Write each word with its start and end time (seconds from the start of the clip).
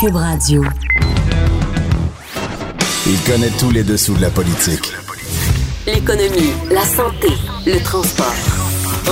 Cube 0.00 0.14
Radio. 0.14 0.62
Il 3.04 3.20
connaît 3.26 3.50
tous 3.58 3.72
les 3.72 3.82
dessous 3.82 4.14
de 4.14 4.20
la 4.20 4.30
politique. 4.30 4.92
L'économie, 5.86 6.52
la 6.70 6.84
santé, 6.84 7.26
le 7.66 7.82
transport. 7.82 8.32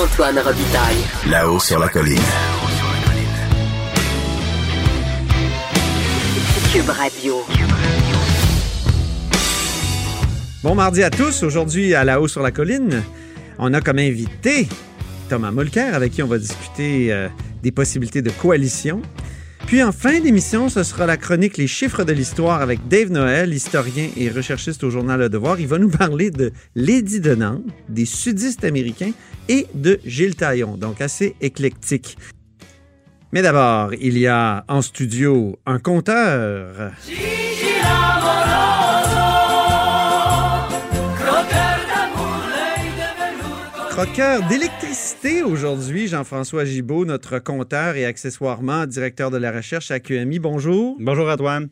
Antoine 0.00 0.38
Robitaille. 0.38 0.98
Là-haut 1.28 1.58
sur 1.58 1.80
la 1.80 1.88
colline. 1.88 2.20
Cube 6.72 6.88
Radio. 6.88 7.34
Bon 10.62 10.76
mardi 10.76 11.02
à 11.02 11.10
tous. 11.10 11.42
Aujourd'hui, 11.42 11.96
à 11.96 12.04
la 12.04 12.20
haut 12.20 12.28
sur 12.28 12.42
la 12.42 12.52
colline, 12.52 13.02
on 13.58 13.74
a 13.74 13.80
comme 13.80 13.98
invité 13.98 14.68
Thomas 15.28 15.50
Mulcair, 15.50 15.96
avec 15.96 16.12
qui 16.12 16.22
on 16.22 16.28
va 16.28 16.38
discuter 16.38 17.12
euh, 17.12 17.28
des 17.64 17.72
possibilités 17.72 18.22
de 18.22 18.30
coalition. 18.30 19.02
Puis 19.66 19.82
en 19.82 19.90
fin 19.90 20.20
d'émission, 20.20 20.68
ce 20.68 20.84
sera 20.84 21.06
la 21.06 21.16
chronique 21.16 21.56
Les 21.56 21.66
chiffres 21.66 22.04
de 22.04 22.12
l'histoire 22.12 22.62
avec 22.62 22.86
Dave 22.86 23.10
Noël, 23.10 23.52
historien 23.52 24.08
et 24.16 24.30
recherchiste 24.30 24.84
au 24.84 24.90
journal 24.90 25.18
Le 25.18 25.28
Devoir. 25.28 25.58
Il 25.58 25.66
va 25.66 25.78
nous 25.78 25.90
parler 25.90 26.30
de 26.30 26.52
Lady 26.76 27.18
de 27.18 27.36
des 27.88 28.04
sudistes 28.04 28.64
américains 28.64 29.10
et 29.48 29.66
de 29.74 29.98
Gilles 30.04 30.36
Taillon, 30.36 30.76
donc 30.76 31.00
assez 31.00 31.34
éclectique. 31.40 32.16
Mais 33.32 33.42
d'abord, 33.42 33.92
il 33.94 34.16
y 34.16 34.28
a 34.28 34.64
en 34.68 34.82
studio 34.82 35.58
un 35.66 35.80
compteur. 35.80 36.92
Croqueur 43.96 44.46
d'électricité 44.46 45.42
aujourd'hui, 45.42 46.06
Jean-François 46.06 46.66
Gibault, 46.66 47.06
notre 47.06 47.38
compteur 47.38 47.96
et 47.96 48.04
accessoirement 48.04 48.84
directeur 48.84 49.30
de 49.30 49.38
la 49.38 49.50
recherche 49.50 49.90
à 49.90 50.00
QMI. 50.00 50.38
Bonjour. 50.38 50.98
Bonjour 51.00 51.30
Antoine. 51.30 51.70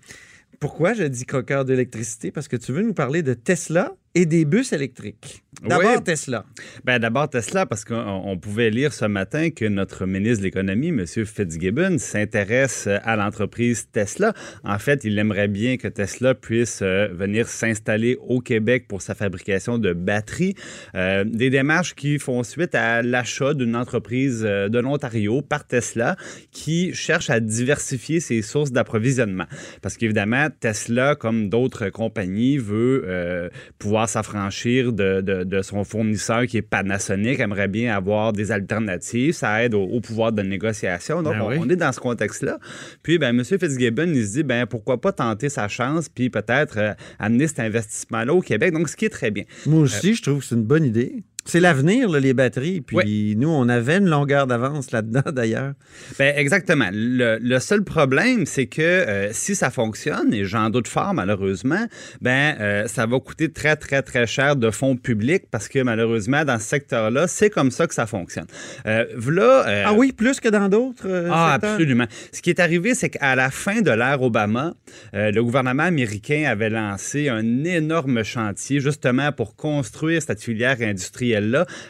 Pourquoi 0.58 0.94
je 0.94 1.02
dis 1.02 1.26
croqueur 1.26 1.66
d'électricité? 1.66 2.30
Parce 2.30 2.48
que 2.48 2.56
tu 2.56 2.72
veux 2.72 2.80
nous 2.80 2.94
parler 2.94 3.22
de 3.22 3.34
Tesla? 3.34 3.92
Et 4.14 4.26
des 4.26 4.44
bus 4.44 4.72
électriques. 4.72 5.44
D'abord, 5.62 6.02
Tesla. 6.02 6.44
Ben, 6.84 6.98
D'abord, 6.98 7.30
Tesla, 7.30 7.66
parce 7.66 7.84
qu'on 7.84 8.38
pouvait 8.40 8.70
lire 8.70 8.92
ce 8.92 9.04
matin 9.04 9.50
que 9.50 9.64
notre 9.64 10.06
ministre 10.06 10.38
de 10.38 10.44
l'Économie, 10.44 10.88
M. 10.88 11.06
Fitzgibbon, 11.06 11.98
s'intéresse 11.98 12.86
à 12.86 13.16
l'entreprise 13.16 13.88
Tesla. 13.90 14.34
En 14.64 14.78
fait, 14.78 15.04
il 15.04 15.18
aimerait 15.18 15.48
bien 15.48 15.76
que 15.76 15.88
Tesla 15.88 16.34
puisse 16.34 16.80
euh, 16.82 17.08
venir 17.12 17.48
s'installer 17.48 18.18
au 18.20 18.40
Québec 18.40 18.86
pour 18.88 19.00
sa 19.00 19.14
fabrication 19.14 19.78
de 19.78 19.92
batteries. 19.92 20.54
Euh, 20.94 21.24
des 21.24 21.50
démarches 21.50 21.94
qui 21.94 22.18
font 22.18 22.42
suite 22.42 22.74
à 22.74 23.02
l'achat 23.02 23.54
d'une 23.54 23.76
entreprise 23.76 24.42
euh, 24.44 24.68
de 24.68 24.78
l'Ontario 24.78 25.40
par 25.40 25.66
Tesla 25.66 26.16
qui 26.50 26.92
cherche 26.94 27.30
à 27.30 27.40
diversifier 27.40 28.20
ses 28.20 28.42
sources 28.42 28.72
d'approvisionnement. 28.72 29.46
Parce 29.82 29.96
qu'évidemment, 29.96 30.48
Tesla, 30.60 31.14
comme 31.14 31.48
d'autres 31.48 31.88
compagnies, 31.88 32.58
veut 32.58 33.50
pouvoir 33.78 34.03
s'affranchir 34.06 34.92
de, 34.92 35.20
de 35.20 35.44
de 35.44 35.62
son 35.62 35.84
fournisseur 35.84 36.46
qui 36.46 36.56
est 36.56 36.62
Panasonic 36.62 37.38
aimerait 37.40 37.68
bien 37.68 37.94
avoir 37.94 38.32
des 38.32 38.50
alternatives. 38.50 39.34
Ça 39.34 39.62
aide 39.62 39.74
au, 39.74 40.00
pouvoir 40.00 40.32
de 40.32 40.42
négociation. 40.42 41.22
Donc, 41.22 41.34
Ben 41.34 41.46
oui. 41.46 41.56
on, 41.60 41.68
est 41.68 41.76
dans 41.76 41.92
ce 41.92 42.00
contexte-là. 42.00 42.58
Puis, 43.02 43.18
ben, 43.18 43.38
M. 43.38 43.44
Fitzgibbon, 43.44 44.12
il 44.14 44.26
se 44.26 44.32
dit, 44.32 44.42
ben, 44.42 44.66
pourquoi 44.66 45.00
pas 45.00 45.12
tenter 45.12 45.48
sa 45.48 45.68
chance 45.68 46.08
puis 46.08 46.30
peut-être 46.30 46.78
euh, 46.78 46.92
amener 47.18 47.46
cet 47.46 47.60
investissement-là 47.60 48.34
au 48.34 48.40
Québec. 48.40 48.72
Donc, 48.72 48.88
ce 48.88 48.96
qui 48.96 49.04
est 49.04 49.10
très 49.10 49.30
bien. 49.30 49.44
Moi 49.66 49.80
aussi, 49.80 50.14
je 50.14 50.22
trouve 50.22 50.40
que 50.40 50.44
c'est 50.44 50.54
une 50.54 50.64
bonne 50.64 50.84
idée. 50.84 51.24
C'est 51.46 51.60
l'avenir, 51.60 52.08
les 52.08 52.32
batteries. 52.32 52.80
Puis 52.80 53.36
nous, 53.36 53.48
on 53.50 53.68
avait 53.68 53.98
une 53.98 54.08
longueur 54.08 54.46
d'avance 54.46 54.90
là-dedans, 54.92 55.22
d'ailleurs. 55.32 55.74
Ben, 56.18 56.34
exactement. 56.36 56.88
Le, 56.92 57.38
le 57.40 57.58
seul 57.60 57.84
problème, 57.84 58.46
c'est 58.46 58.66
que 58.66 58.80
euh, 58.82 59.28
si 59.32 59.54
ça 59.54 59.70
fonctionne, 59.70 60.32
et 60.32 60.44
j'en 60.44 60.70
doute 60.70 60.88
fort 60.88 61.12
malheureusement, 61.14 61.86
ben 62.20 62.56
euh, 62.60 62.86
ça 62.86 63.06
va 63.06 63.20
coûter 63.20 63.50
très, 63.52 63.76
très, 63.76 64.02
très 64.02 64.26
cher 64.26 64.56
de 64.56 64.70
fonds 64.70 64.96
publics 64.96 65.44
parce 65.50 65.68
que 65.68 65.80
malheureusement, 65.80 66.44
dans 66.44 66.58
ce 66.58 66.64
secteur-là, 66.66 67.26
c'est 67.28 67.50
comme 67.50 67.70
ça 67.70 67.86
que 67.86 67.94
ça 67.94 68.06
fonctionne. 68.06 68.46
Euh, 68.86 69.04
euh, 69.14 69.82
Ah 69.86 69.92
oui, 69.92 70.12
plus 70.12 70.40
que 70.40 70.48
dans 70.48 70.68
d'autres 70.68 71.06
Ah, 71.30 71.52
secteurs? 71.52 71.72
absolument. 71.72 72.06
Ce 72.32 72.40
qui 72.40 72.50
est 72.50 72.60
arrivé, 72.60 72.94
c'est 72.94 73.10
qu'à 73.10 73.34
la 73.36 73.50
fin 73.50 73.80
de 73.82 73.90
l'ère 73.90 74.22
Obama, 74.22 74.74
le 75.12 75.40
gouvernement 75.40 75.82
américain 75.84 76.44
avait 76.46 76.70
lancé 76.70 77.28
un 77.28 77.64
énorme 77.64 78.22
chantier 78.24 78.80
justement 78.80 79.32
pour 79.32 79.56
construire 79.56 80.22
cette 80.22 80.42
filière 80.42 80.80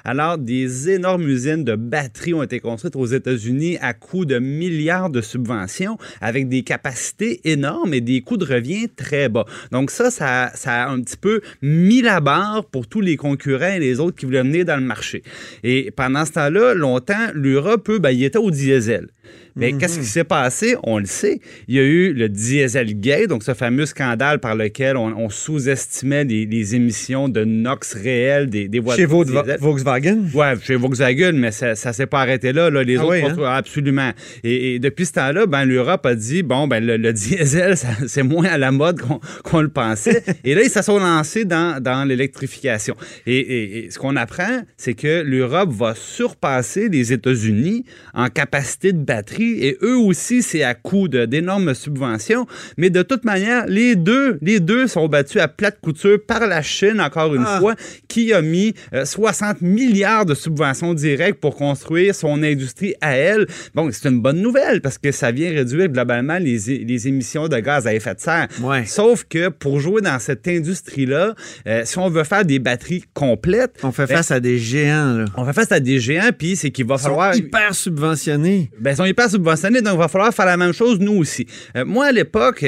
Alors, 0.04 0.38
des 0.38 0.90
énormes 0.90 1.28
usines 1.28 1.64
de 1.64 1.76
batteries 1.76 2.34
ont 2.34 2.42
été 2.42 2.60
construites 2.60 2.96
aux 2.96 3.06
États-Unis 3.06 3.78
à 3.80 3.94
coût 3.94 4.24
de 4.24 4.38
milliards 4.38 5.10
de 5.10 5.20
subventions 5.20 5.98
avec 6.20 6.48
des 6.48 6.62
capacités 6.62 7.40
énormes 7.44 7.94
et 7.94 8.00
des 8.00 8.22
coûts 8.22 8.36
de 8.36 8.44
revient 8.44 8.88
très 8.88 9.28
bas. 9.28 9.44
Donc 9.72 9.90
ça, 9.90 10.10
ça, 10.10 10.50
ça 10.54 10.84
a 10.84 10.88
un 10.88 11.00
petit 11.00 11.16
peu 11.16 11.40
mis 11.62 12.02
la 12.02 12.20
barre 12.20 12.64
pour 12.64 12.86
tous 12.86 13.00
les 13.00 13.16
concurrents 13.16 13.74
et 13.74 13.78
les 13.78 14.00
autres 14.00 14.16
qui 14.16 14.26
voulaient 14.26 14.42
venir 14.42 14.64
dans 14.64 14.76
le 14.76 14.86
marché. 14.86 15.22
Et 15.62 15.90
pendant 15.90 16.24
ce 16.24 16.32
temps-là, 16.32 16.74
longtemps, 16.74 17.28
l'Europe, 17.34 17.88
eux, 17.88 17.98
ben, 17.98 18.10
il 18.10 18.24
était 18.24 18.38
au 18.38 18.50
diesel. 18.50 19.08
Mais 19.56 19.72
qu'est-ce 19.74 20.00
qui 20.00 20.04
s'est 20.06 20.24
passé? 20.24 20.76
On 20.82 20.98
le 20.98 21.04
sait. 21.06 21.40
Il 21.68 21.76
y 21.76 21.78
a 21.78 21.82
eu 21.82 22.12
le 22.12 22.28
Dieselgate, 22.28 23.28
donc 23.28 23.42
ce 23.44 23.54
fameux 23.54 23.86
scandale 23.86 24.40
par 24.40 24.56
lequel 24.56 24.96
on, 24.96 25.16
on 25.16 25.28
sous-estimait 25.30 26.24
les, 26.24 26.44
les 26.46 26.74
émissions 26.74 27.28
de 27.28 27.44
NOx 27.44 27.94
réelles 27.94 28.50
des, 28.50 28.66
des 28.68 28.80
voitures 28.80 29.08
Chez 29.08 29.24
diesel. 29.24 29.56
Volkswagen? 29.60 30.18
Ouais, 30.34 30.54
chez 30.62 30.74
Volkswagen, 30.74 31.32
mais 31.34 31.52
ça 31.52 31.70
ne 31.70 31.92
s'est 31.92 32.06
pas 32.06 32.20
arrêté 32.22 32.52
là. 32.52 32.68
là. 32.70 32.82
Les 32.82 32.96
Ah 32.96 33.04
autres, 33.04 33.12
oui, 33.38 33.44
hein? 33.44 33.52
absolument. 33.54 34.10
Et, 34.42 34.74
et 34.74 34.78
depuis 34.80 35.06
ce 35.06 35.12
temps-là, 35.12 35.46
ben, 35.46 35.64
l'Europe 35.64 36.04
a 36.06 36.14
dit 36.16 36.42
bon, 36.42 36.66
ben, 36.66 36.84
le, 36.84 36.96
le 36.96 37.12
diesel, 37.12 37.76
ça- 37.76 37.88
c'est 38.08 38.22
moins 38.24 38.46
à 38.46 38.58
la 38.58 38.72
mode 38.72 39.00
qu'on 39.44 39.60
le 39.60 39.68
pensait. 39.68 40.22
et 40.44 40.54
là, 40.54 40.62
ils 40.62 40.70
se 40.70 40.82
sont 40.82 40.98
lancés 40.98 41.44
dans, 41.44 41.80
dans 41.82 42.04
l'électrification. 42.04 42.96
Et, 43.26 43.38
et- 43.38 43.84
et 43.86 43.90
ce 43.90 43.98
qu'on 43.98 44.16
apprend, 44.16 44.62
c'est 44.76 44.94
que 44.94 45.22
l'Europe 45.22 45.70
va 45.70 45.94
surpasser 45.94 46.88
les 46.88 47.12
États-Unis 47.12 47.84
en 48.14 48.28
capacité 48.28 48.92
de 48.92 48.98
batterie. 48.98 49.43
Et 49.60 49.76
eux 49.82 49.96
aussi, 49.96 50.42
c'est 50.42 50.62
à 50.62 50.74
coût 50.74 51.08
d'énormes 51.08 51.74
subventions. 51.74 52.46
Mais 52.76 52.90
de 52.90 53.02
toute 53.02 53.24
manière, 53.24 53.66
les 53.66 53.96
deux, 53.96 54.38
les 54.42 54.60
deux 54.60 54.86
sont 54.86 55.08
battus 55.08 55.40
à 55.40 55.48
plate 55.48 55.78
couture 55.80 56.18
par 56.26 56.46
la 56.46 56.62
Chine, 56.62 57.00
encore 57.00 57.34
une 57.34 57.44
Ah. 57.46 57.58
fois, 57.60 57.74
qui 58.08 58.32
a 58.32 58.42
mis 58.42 58.74
euh, 58.92 59.04
60 59.04 59.60
milliards 59.60 60.24
de 60.26 60.34
subventions 60.34 60.94
directes 60.94 61.40
pour 61.40 61.56
construire 61.56 62.14
son 62.14 62.42
industrie 62.42 62.94
à 63.00 63.16
elle. 63.16 63.46
Bon, 63.74 63.88
c'est 63.92 64.08
une 64.08 64.20
bonne 64.20 64.40
nouvelle 64.40 64.80
parce 64.80 64.98
que 64.98 65.12
ça 65.12 65.30
vient 65.30 65.50
réduire 65.50 65.88
globalement 65.88 66.38
les, 66.38 66.58
les 66.84 67.08
émissions 67.08 67.48
de 67.48 67.58
gaz 67.58 67.86
à 67.86 67.94
effet 67.94 68.14
de 68.14 68.20
serre. 68.20 68.48
Ouais. 68.62 68.84
Sauf 68.86 69.24
que 69.28 69.48
pour 69.48 69.80
jouer 69.80 70.00
dans 70.00 70.18
cette 70.18 70.46
industrie-là, 70.48 71.34
euh, 71.66 71.82
si 71.84 71.98
on 71.98 72.08
veut 72.08 72.24
faire 72.24 72.44
des 72.44 72.58
batteries 72.58 73.04
complètes, 73.14 73.78
On 73.82 73.92
fait 73.92 74.06
ben, 74.06 74.16
face 74.16 74.30
à 74.30 74.40
des 74.40 74.58
géants, 74.58 75.14
là. 75.18 75.24
on 75.36 75.44
fait 75.44 75.52
face 75.52 75.72
à 75.72 75.80
des 75.80 75.98
géants, 76.00 76.30
puis 76.36 76.56
c'est 76.56 76.70
qu'il 76.70 76.86
va 76.86 76.94
Ils 76.94 76.98
sont 76.98 77.04
falloir... 77.08 77.34
hyper 77.36 77.74
subventionnés. 77.74 78.70
Ben, 78.80 78.90
ils 78.92 78.96
sont 78.96 79.04
hyper 79.04 79.28
donc 79.38 79.94
il 79.94 79.98
va 79.98 80.08
falloir 80.08 80.32
faire 80.32 80.46
la 80.46 80.56
même 80.56 80.72
chose, 80.72 80.98
nous 81.00 81.12
aussi. 81.14 81.46
Euh, 81.76 81.84
moi, 81.84 82.06
à 82.06 82.12
l'époque, 82.12 82.62
euh, 82.62 82.66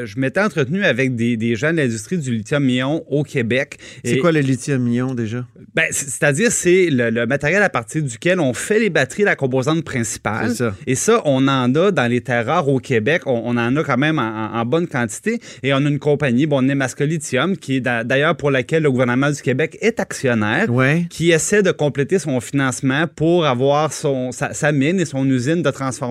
euh, 0.00 0.06
je 0.06 0.18
m'étais 0.18 0.40
entretenu 0.40 0.84
avec 0.84 1.14
des, 1.16 1.36
des 1.36 1.54
gens 1.56 1.72
de 1.72 1.76
l'industrie 1.78 2.18
du 2.18 2.32
lithium-ion 2.34 3.04
au 3.08 3.22
Québec. 3.22 3.78
C'est 4.04 4.18
quoi 4.18 4.32
le 4.32 4.40
lithium-ion, 4.40 5.14
déjà? 5.14 5.44
Ben, 5.74 5.86
C'est-à-dire, 5.90 6.50
c'est 6.52 6.88
le, 6.90 7.10
le 7.10 7.26
matériel 7.26 7.62
à 7.62 7.68
partir 7.68 8.02
duquel 8.02 8.40
on 8.40 8.52
fait 8.54 8.78
les 8.78 8.90
batteries, 8.90 9.22
la 9.24 9.36
composante 9.36 9.84
principale. 9.84 10.54
Ça. 10.54 10.74
Et 10.86 10.94
ça, 10.94 11.22
on 11.24 11.46
en 11.48 11.74
a 11.74 11.90
dans 11.90 12.06
les 12.10 12.20
terres 12.20 12.46
rares 12.46 12.68
au 12.68 12.78
Québec. 12.78 13.22
On, 13.26 13.42
on 13.44 13.56
en 13.56 13.76
a 13.76 13.82
quand 13.84 13.98
même 13.98 14.18
en, 14.18 14.64
bonne 14.64 14.86
quantité. 14.86 15.40
Et 15.62 15.72
on 15.72 15.78
a 15.78 15.88
une 15.88 15.98
compagnie, 15.98 16.46
bon, 16.46 16.62
Nemasco 16.62 17.04
Lithium, 17.04 17.56
qui 17.56 17.76
est 17.76 17.80
d'a- 17.80 18.04
d'ailleurs 18.04 18.36
pour 18.36 18.50
laquelle 18.50 18.82
le 18.82 18.90
gouvernement 18.90 19.30
du 19.30 19.40
Québec 19.42 19.78
est 19.80 20.00
actionnaire 20.00 20.70
Ouais. 20.72 21.06
qui 21.10 21.30
essaie 21.30 21.62
de 21.62 21.70
compléter 21.70 22.18
son 22.18 22.40
financement 22.40 23.06
pour 23.14 23.46
avoir 23.46 23.92
son, 23.92 24.32
sa, 24.32 24.52
sa 24.54 24.72
mine 24.72 25.00
et 25.00 25.04
son 25.04 25.28
usine 25.28 25.62
de 25.62 25.70
transformation. 25.70 26.01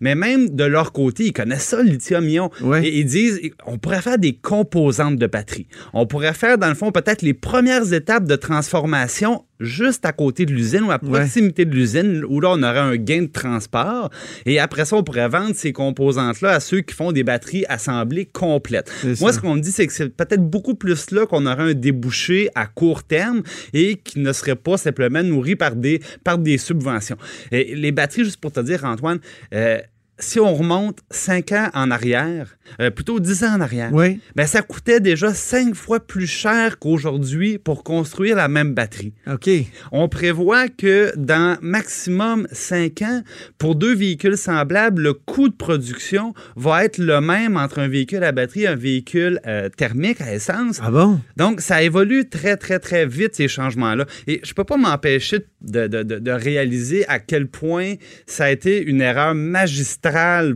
Mais 0.00 0.14
même 0.14 0.50
de 0.50 0.64
leur 0.64 0.92
côté, 0.92 1.26
ils 1.26 1.32
connaissent 1.32 1.64
ça, 1.64 1.82
le 1.82 1.90
lithium-ion. 1.90 2.50
Ouais. 2.60 2.86
Et 2.86 2.98
ils 2.98 3.06
disent, 3.06 3.40
on 3.66 3.78
pourrait 3.78 4.02
faire 4.02 4.18
des 4.18 4.34
composantes 4.34 5.16
de 5.16 5.26
batterie. 5.26 5.66
On 5.92 6.06
pourrait 6.06 6.34
faire, 6.34 6.58
dans 6.58 6.68
le 6.68 6.74
fond, 6.74 6.92
peut-être 6.92 7.22
les 7.22 7.34
premières 7.34 7.92
étapes 7.92 8.24
de 8.24 8.36
transformation 8.36 9.44
juste 9.60 10.04
à 10.04 10.12
côté 10.12 10.46
de 10.46 10.52
l'usine 10.52 10.82
ou 10.82 10.90
à 10.90 10.98
proximité 10.98 11.64
de 11.64 11.74
l'usine, 11.74 12.24
où 12.28 12.40
là, 12.40 12.50
on 12.52 12.62
aurait 12.62 12.78
un 12.78 12.96
gain 12.96 13.22
de 13.22 13.26
transport. 13.26 14.10
Et 14.46 14.58
après 14.58 14.84
ça, 14.84 14.96
on 14.96 15.02
pourrait 15.02 15.28
vendre 15.28 15.54
ces 15.54 15.72
composantes-là 15.72 16.50
à 16.50 16.60
ceux 16.60 16.80
qui 16.80 16.94
font 16.94 17.12
des 17.12 17.24
batteries 17.24 17.64
assemblées 17.68 18.26
complètes. 18.26 18.90
Moi, 19.20 19.32
ce 19.32 19.40
qu'on 19.40 19.54
me 19.54 19.60
dit, 19.60 19.72
c'est 19.72 19.86
que 19.86 19.92
c'est 19.92 20.08
peut-être 20.08 20.48
beaucoup 20.48 20.74
plus 20.74 21.10
là 21.10 21.26
qu'on 21.26 21.46
aurait 21.46 21.70
un 21.70 21.74
débouché 21.74 22.48
à 22.54 22.66
court 22.66 23.04
terme 23.04 23.42
et 23.72 23.96
qui 23.96 24.20
ne 24.20 24.32
serait 24.32 24.56
pas 24.56 24.76
simplement 24.76 25.22
nourri 25.22 25.56
par 25.56 25.76
des, 25.76 26.00
par 26.22 26.38
des 26.38 26.58
subventions. 26.58 27.16
Et 27.52 27.74
les 27.74 27.92
batteries, 27.92 28.24
juste 28.24 28.40
pour 28.40 28.52
te 28.52 28.60
dire, 28.60 28.84
Antoine, 28.84 29.18
euh, 29.54 29.78
si 30.18 30.38
on 30.38 30.54
remonte 30.54 30.98
cinq 31.10 31.50
ans 31.52 31.68
en 31.74 31.90
arrière, 31.90 32.56
euh, 32.80 32.90
plutôt 32.90 33.18
dix 33.18 33.42
ans 33.42 33.56
en 33.56 33.60
arrière, 33.60 33.90
Oui. 33.92 34.20
ben, 34.36 34.46
ça 34.46 34.62
coûtait 34.62 35.00
déjà 35.00 35.34
cinq 35.34 35.74
fois 35.74 35.98
plus 35.98 36.26
cher 36.28 36.78
qu'aujourd'hui 36.78 37.58
pour 37.58 37.82
construire 37.82 38.36
la 38.36 38.46
même 38.48 38.74
batterie. 38.74 39.12
OK. 39.30 39.50
On 39.90 40.08
prévoit 40.08 40.68
que 40.68 41.12
dans 41.16 41.58
maximum 41.62 42.46
cinq 42.52 43.02
ans, 43.02 43.22
pour 43.58 43.74
deux 43.74 43.94
véhicules 43.94 44.38
semblables, 44.38 45.02
le 45.02 45.14
coût 45.14 45.48
de 45.48 45.54
production 45.54 46.32
va 46.54 46.84
être 46.84 46.98
le 46.98 47.20
même 47.20 47.56
entre 47.56 47.80
un 47.80 47.88
véhicule 47.88 48.22
à 48.22 48.30
batterie 48.30 48.62
et 48.62 48.68
un 48.68 48.76
véhicule 48.76 49.40
euh, 49.46 49.68
thermique 49.68 50.20
à 50.20 50.32
essence. 50.32 50.78
Ah 50.80 50.90
bon? 50.92 51.20
Donc, 51.36 51.60
ça 51.60 51.82
évolue 51.82 52.28
très, 52.28 52.56
très, 52.56 52.78
très 52.78 53.04
vite, 53.06 53.34
ces 53.34 53.48
changements-là. 53.48 54.06
Et 54.28 54.40
je 54.44 54.54
peux 54.54 54.64
pas 54.64 54.76
m'empêcher 54.76 55.40
de, 55.60 55.86
de- 55.88 56.02
de- 56.04 56.18
de 56.20 56.30
réaliser 56.30 57.04
à 57.08 57.18
quel 57.18 57.48
point 57.48 57.94
ça 58.26 58.44
a 58.44 58.50
été 58.50 58.80
une 58.80 59.00
erreur 59.00 59.34
magistrale 59.34 60.03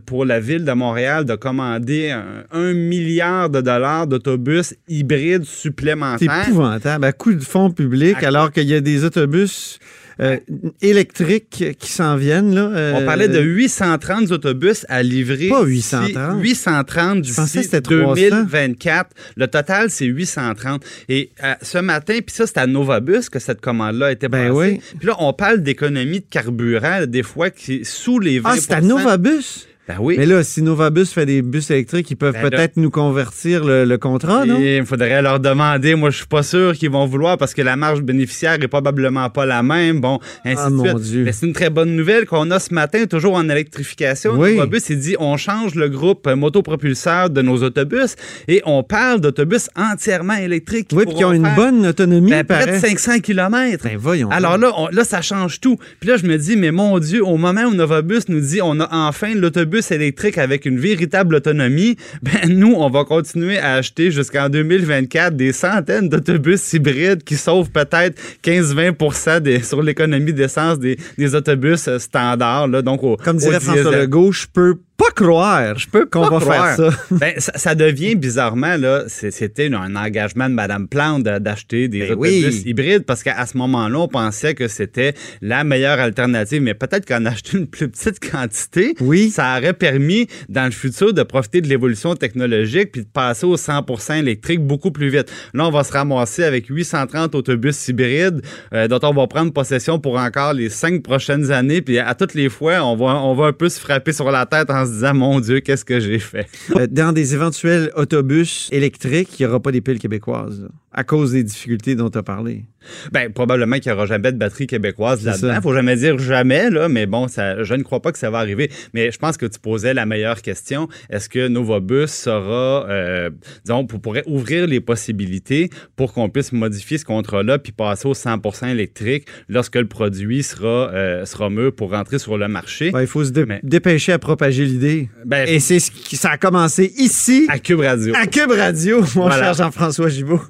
pour 0.05 0.25
la 0.25 0.41
ville 0.41 0.65
de 0.65 0.73
Montréal 0.73 1.25
de 1.25 1.35
commander 1.35 2.11
un, 2.11 2.45
un 2.53 2.73
milliard 2.75 3.49
de 3.51 3.61
dollars 3.61 4.07
d'autobus 4.07 4.75
hybrides 4.89 5.45
C'est 5.45 5.61
supplémentaires. 5.63 6.47
épouvantable. 6.47 7.05
À 7.05 7.13
coup 7.13 7.33
de 7.33 7.43
fonds 7.43 7.71
publics, 7.71 8.23
À- 8.23 8.29
alors 8.29 8.53
qu'il 8.53 8.65
y 8.69 8.75
a 8.75 8.81
des 8.81 9.05
autobus 9.05 9.79
euh, 10.21 10.37
électriques 10.83 11.65
qui 11.79 11.93
s'en 11.93 12.17
viennent. 12.17 12.55
Là, 12.55 12.63
euh, 12.73 12.93
On 12.97 13.05
parlait 13.05 13.29
de 13.29 13.41
830 13.41 14.31
autobus 14.33 14.85
à 14.89 15.03
livrer. 15.03 15.49
Pas 15.49 15.65
d'ici- 15.65 15.95
830. 15.97 16.43
830 16.43 17.25
Je 17.25 17.35
pensais 17.35 17.59
que 17.59 17.59
d'ici 17.59 17.71
c'était 17.71 17.81
300. 17.81 18.15
2024. 18.15 19.11
Le 19.37 19.47
total, 19.47 19.91
c'est 19.91 20.07
830. 20.07 20.83
Et 21.09 21.31
euh, 21.45 21.55
ce 21.63 21.79
matin, 21.79 22.19
puis 22.25 22.35
ça, 22.35 22.47
c'est 22.47 22.59
à 22.59 22.67
Novabus 22.67 23.29
que 23.31 23.39
cette 23.39 23.61
commande-là 23.61 24.07
a 24.07 24.13
été 24.13 24.29
Ben 24.29 24.49
passée. 24.53 24.73
oui. 24.75 24.81
Puis 24.99 25.07
là, 25.09 25.15
on 25.19 25.33
parle 25.33 25.63
d'économie 25.63 26.21
de 26.21 26.27
carburant, 26.29 27.07
des 27.07 27.23
fois, 27.23 27.51
qui 27.51 27.75
est 27.75 27.85
sous 27.85 28.19
les 28.19 28.39
20 28.41 28.51
Ah, 28.53 28.57
c'est 28.59 28.73
à 28.73 28.81
Novabus? 28.81 29.67
Ben 29.89 29.97
oui. 30.01 30.17
Mais 30.19 30.27
là, 30.27 30.43
si 30.43 30.61
Novabus 30.61 31.07
fait 31.07 31.25
des 31.25 31.41
bus 31.41 31.71
électriques, 31.71 32.11
ils 32.11 32.17
peuvent 32.17 32.35
Ben 32.35 32.51
peut-être 32.51 32.77
nous 32.77 32.91
convertir 32.91 33.65
le, 33.65 33.85
le 33.87 33.97
contrat, 33.99 34.45
non? 34.45 34.59
Il 34.61 34.85
faudrait 34.85 35.23
leur 35.23 35.41
demander. 35.41 35.95
Moi, 35.95 36.11
je 36.11 36.19
suis 36.19 36.27
pas 36.27 36.43
sûr 36.43 36.75
qu'ils 36.75 36.91
vont 36.91 37.07
vouloir 37.07 37.39
parce 37.39 37.55
que 37.55 37.63
la 37.63 37.75
marge 37.77 38.03
bénéficiaire 38.03 38.59
est 38.63 38.69
probablement 38.69 39.31
pas 39.31 39.47
la 39.47 39.63
même. 39.63 40.01
Bon, 40.01 40.19
ainsi 40.45 40.63
Ah, 40.65 40.69
de 40.69 40.75
mon 40.75 40.85
suite. 40.85 40.99
Dieu. 40.99 41.25
Mais 41.25 41.33
c'est 41.33 41.47
une 41.47 41.55
très 41.55 41.71
bonne 41.71 41.97
nouvelle 41.97 42.27
qu'on 42.27 42.51
a 42.51 42.59
ce 42.59 42.75
matin, 42.75 43.07
toujours 43.07 43.35
en 43.35 43.49
électrification. 43.49 44.33
Oui. 44.37 44.57
Novabus, 44.57 44.83
il 44.91 44.99
dit 44.99 45.17
on 45.19 45.37
change 45.39 45.75
le 45.75 45.89
groupe 45.89 46.27
motopropulseur 46.29 47.31
de 47.31 47.41
nos 47.41 47.63
autobus 47.63 48.17
et 48.47 48.61
on 48.67 48.83
parle 48.83 49.21
d'autobus 49.21 49.71
entièrement 49.77 50.35
électriques. 50.35 50.89
oui, 50.93 51.05
puis 51.07 51.15
qui 51.17 51.25
ont 51.25 51.33
une 51.33 51.49
bonne 51.57 51.87
autonomie, 51.87 52.31
ben, 52.31 52.45
près 52.45 52.61
de 52.61 52.65
paraît. 52.73 52.79
500 52.81 53.21
km. 53.21 53.85
Ben, 53.85 53.97
voyons. 53.97 54.29
Alors 54.31 54.59
là, 54.59 54.71
on- 54.77 54.89
là, 54.89 55.05
ça 55.05 55.23
change 55.23 55.61
tout. 55.61 55.79
Puis 56.01 56.09
là, 56.11 56.17
je 56.19 56.27
me 56.27 56.37
dis, 56.37 56.57
mais 56.57 56.73
mon 56.73 56.99
Dieu, 56.99 57.25
au 57.25 57.37
moment 57.39 57.63
où 57.63 57.75
Novabus 57.75 58.21
nous 58.29 58.41
dit 58.41 58.61
on 58.63 58.79
a 58.81 58.89
enfin 58.93 59.35
l'autobus 59.35 59.78
électrique 59.91 60.39
avec 60.39 60.65
une 60.67 60.79
véritable 60.79 61.37
autonomie, 61.37 61.97
ben 62.23 62.49
nous, 62.49 62.75
on 62.77 62.91
va 62.91 63.05
continuer 63.05 63.59
à 63.59 63.75
acheter 63.75 64.11
jusqu'en 64.11 64.49
2024 64.49 65.35
des 65.37 65.53
centaines 65.53 66.09
d'autobus 66.09 66.73
hybrides 66.73 67.23
qui 67.25 67.37
sauvent 67.37 67.71
peut-être 67.71 68.21
15-20 68.45 69.41
des- 69.41 69.63
sur 69.63 69.83
l'économie 69.83 70.33
d'essence 70.33 70.79
des, 70.79 70.99
des 71.17 71.35
autobus 71.35 71.89
standards. 71.99 72.69
Là, 72.69 72.83
donc 72.83 73.03
au, 73.03 73.17
Comme 73.17 73.37
dirait 73.39 73.61
François. 73.61 73.97
Legault, 73.97 74.33
je 74.33 74.47
peux 74.53 74.77
pas 74.99 75.11
croire 75.15 75.79
Je 75.79 75.87
peux 75.89 76.07
qu'on 76.07 76.29
va 76.29 76.41
croire. 76.41 76.75
faire 76.77 76.91
ça. 76.93 76.99
Ben, 77.13 77.35
ça. 77.39 77.53
ça 77.57 77.75
devient 77.77 78.17
bizarrement, 78.17 78.77
là, 78.77 79.05
c'était 79.07 79.73
un 79.73 79.95
engagement 79.97 80.49
de 80.49 80.55
Mme 80.55 80.89
Plante 80.89 81.23
d'acheter 81.23 81.87
des 81.89 82.01
Ben 82.01 82.11
autobus 82.13 82.45
oui. 82.47 82.63
hybrides 82.67 83.05
parce 83.05 83.23
qu'à 83.23 83.47
ce 83.47 83.57
moment-là, 83.59 83.97
on 84.01 84.09
pensait 84.09 84.55
que 84.55 84.67
c'était 84.67 85.15
la 85.41 85.63
meilleure 85.65 86.01
alternative. 86.01 86.61
Mais 86.63 86.75
peut-être 86.75 87.07
qu'en 87.07 87.25
acheter 87.27 87.59
une 87.59 87.69
plus 87.69 87.89
petite 87.89 88.19
quantité, 88.19 88.95
Oui. 89.01 89.31
ça 89.31 89.57
aurait 89.57 89.73
permis 89.73 90.27
dans 90.49 90.65
le 90.65 90.73
futur 90.73 91.15
de 91.15 91.23
profiter 91.23 91.61
de 91.61 91.69
l'évolution 91.69 92.17
technologique 92.17 92.91
puis 92.93 93.03
de 93.03 93.09
passer 93.09 93.47
au 93.47 93.57
100% 93.57 94.19
électrique 94.19 94.61
beaucoup 94.61 94.91
plus 94.91 95.09
vite. 95.11 95.31
Là, 95.55 95.67
on 95.67 95.71
va 95.71 95.85
se 95.85 95.93
ramasser 95.93 96.43
avec 96.43 96.67
830 96.67 97.37
autobus 97.37 97.87
hybrides 97.89 98.43
euh, 98.75 98.89
dont 98.89 98.99
on 99.05 99.15
va 99.15 99.27
prendre 99.29 99.53
possession 99.53 100.01
pour 100.01 100.19
encore 100.19 100.55
les 100.55 100.71
cinq 100.71 101.05
prochaines 101.05 101.53
années. 101.53 101.83
Puis 101.83 102.01
à 102.01 102.15
toutes 102.17 102.35
les 102.35 102.49
fois, 102.49 102.83
on 102.83 102.97
va, 102.97 103.15
on 103.23 103.35
va 103.35 103.47
un 103.47 103.53
peu 103.53 103.69
se 103.69 103.79
frapper 103.79 104.13
sur 104.13 104.31
la 104.33 104.45
tête 104.45 104.71
en 104.71 104.88
se 104.89 104.93
disant, 104.95 105.15
mon 105.15 105.39
Dieu, 105.41 105.61
qu'est-ce 105.61 105.85
que 105.85 106.01
j'ai 106.01 106.19
fait? 106.19 106.47
Euh, 106.77 106.87
Dans 106.91 107.13
des 107.13 107.35
éventuels 107.35 107.91
autobus 107.95 108.69
électriques, 108.73 109.39
il 109.39 109.43
n'y 109.45 109.49
aura 109.49 109.61
pas 109.61 109.71
des 109.73 109.81
piles 109.81 109.99
québécoises, 110.01 110.69
à 110.99 111.05
cause 111.05 111.33
des 111.33 111.45
difficultés 111.45 111.95
dont 111.95 112.11
tu 112.11 112.19
as 112.19 112.23
parlé? 112.25 112.65
Ben, 113.13 113.31
probablement 113.33 113.77
qu'il 113.79 113.91
n'y 113.93 113.97
aura 113.97 114.07
jamais 114.07 114.33
de 114.33 114.39
batterie 114.39 114.67
québécoise 114.67 115.25
là-dedans. 115.25 115.55
ça. 115.55 115.61
Faut 115.61 115.75
jamais 115.75 115.95
dire 115.97 116.19
jamais, 116.19 116.71
là, 116.71 116.89
mais 116.89 117.07
bon, 117.07 117.29
ça, 117.29 117.63
je 117.63 117.75
ne 117.75 117.83
crois 117.83 118.01
pas 118.01 118.13
que 118.13 118.19
ça 118.19 118.31
va 118.31 118.39
arriver. 118.39 118.71
Mais 118.95 119.11
je 119.13 119.19
pense 119.19 119.37
que 119.37 119.47
tu 119.47 119.59
posais 119.61 119.95
la 119.95 120.07
meilleure 120.07 120.43
question. 120.43 120.89
Est-ce 121.11 121.29
que 121.29 121.49
Novabus 121.49 122.07
sera, 122.09 122.89
euh, 122.89 123.31
disons, 123.65 123.85
pour- 123.87 124.01
pourrait 124.01 124.23
ouvrir 124.27 124.67
les 124.67 124.81
possibilités 124.81 125.71
pour 125.97 126.13
qu'on 126.13 126.29
puisse 126.31 126.53
modifier 126.53 126.99
ce 126.99 127.05
contrat-là 127.05 127.59
puis 127.59 127.73
passer 127.73 128.09
au 128.09 128.15
100% 128.15 128.69
électrique 128.69 129.27
lorsque 129.49 129.77
le 129.77 129.87
produit 129.87 130.43
sera, 130.43 130.91
euh, 130.93 131.25
sera 131.27 131.51
mûr 131.51 131.75
pour 131.75 131.91
rentrer 131.91 132.19
sur 132.19 132.39
le 132.39 132.49
marché? 132.49 132.91
Ouais, 132.93 133.05
il 133.05 133.09
faut 133.09 133.25
se 133.25 133.31
dé- 133.31 133.45
Mais- 133.47 133.61
dépêcher 133.63 134.13
à 134.13 134.19
propager 134.19 134.65
l'idée. 134.65 135.09
Ben, 135.27 135.47
Et 135.49 135.61
c'est 135.61 135.79
ce 135.81 135.91
qui 135.91 136.17
ça 136.17 136.31
a 136.31 136.39
commencé 136.39 136.93
ici, 136.97 137.47
à 137.49 137.59
Cube 137.59 137.81
Radio. 137.81 138.15
à 138.17 138.27
Cube 138.27 138.51
Radio, 138.53 139.01
mon 139.01 139.05
Voilà. 139.27 139.39
cher 139.39 139.55
Jean-François 139.55 140.09
Gibault. 140.09 140.41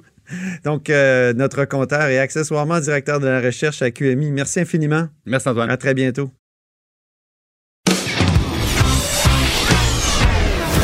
Donc, 0.65 0.91
euh, 0.91 1.33
notre 1.33 1.65
compteur 1.65 2.09
et 2.09 2.19
accessoirement 2.19 2.81
directeur 2.81 3.21
de 3.21 3.27
la 3.27 3.41
recherche 3.41 3.83
à 3.83 3.91
QMI. 3.91 4.31
Merci 4.31 4.61
infiniment. 4.61 5.09
Merci 5.27 5.49
Antoine. 5.49 5.71
À 5.71 5.77
très 5.77 5.95
bientôt. 5.95 6.31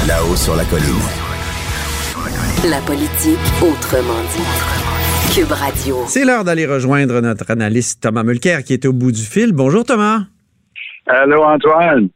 Là-haut 0.06 0.36
sur 0.36 0.54
la 0.56 0.64
colline. 0.64 0.84
La 2.68 2.80
politique 2.80 3.38
autrement 3.62 4.20
dit. 4.34 5.34
Cube 5.34 5.50
Radio. 5.52 5.98
C'est 6.06 6.24
l'heure 6.24 6.44
d'aller 6.44 6.66
rejoindre 6.66 7.20
notre 7.20 7.50
analyste 7.50 8.02
Thomas 8.02 8.22
Mulcair 8.22 8.62
qui 8.64 8.72
est 8.74 8.84
au 8.86 8.92
bout 8.92 9.12
du 9.12 9.22
fil. 9.22 9.52
Bonjour 9.52 9.84
Thomas. 9.84 10.22
Allô, 11.06 11.42
Antoine? 11.42 12.08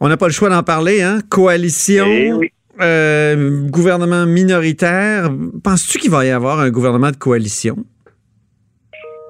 On 0.00 0.08
n'a 0.08 0.16
pas 0.16 0.26
le 0.26 0.32
choix 0.32 0.48
d'en 0.50 0.62
parler, 0.62 1.02
hein? 1.02 1.20
Coalition, 1.28 2.06
Eh 2.06 2.32
oui. 2.32 2.50
Euh, 2.80 3.68
gouvernement 3.68 4.26
minoritaire. 4.26 5.28
Penses-tu 5.62 5.98
qu'il 5.98 6.10
va 6.10 6.24
y 6.24 6.30
avoir 6.30 6.60
un 6.60 6.70
gouvernement 6.70 7.10
de 7.10 7.16
coalition? 7.16 7.76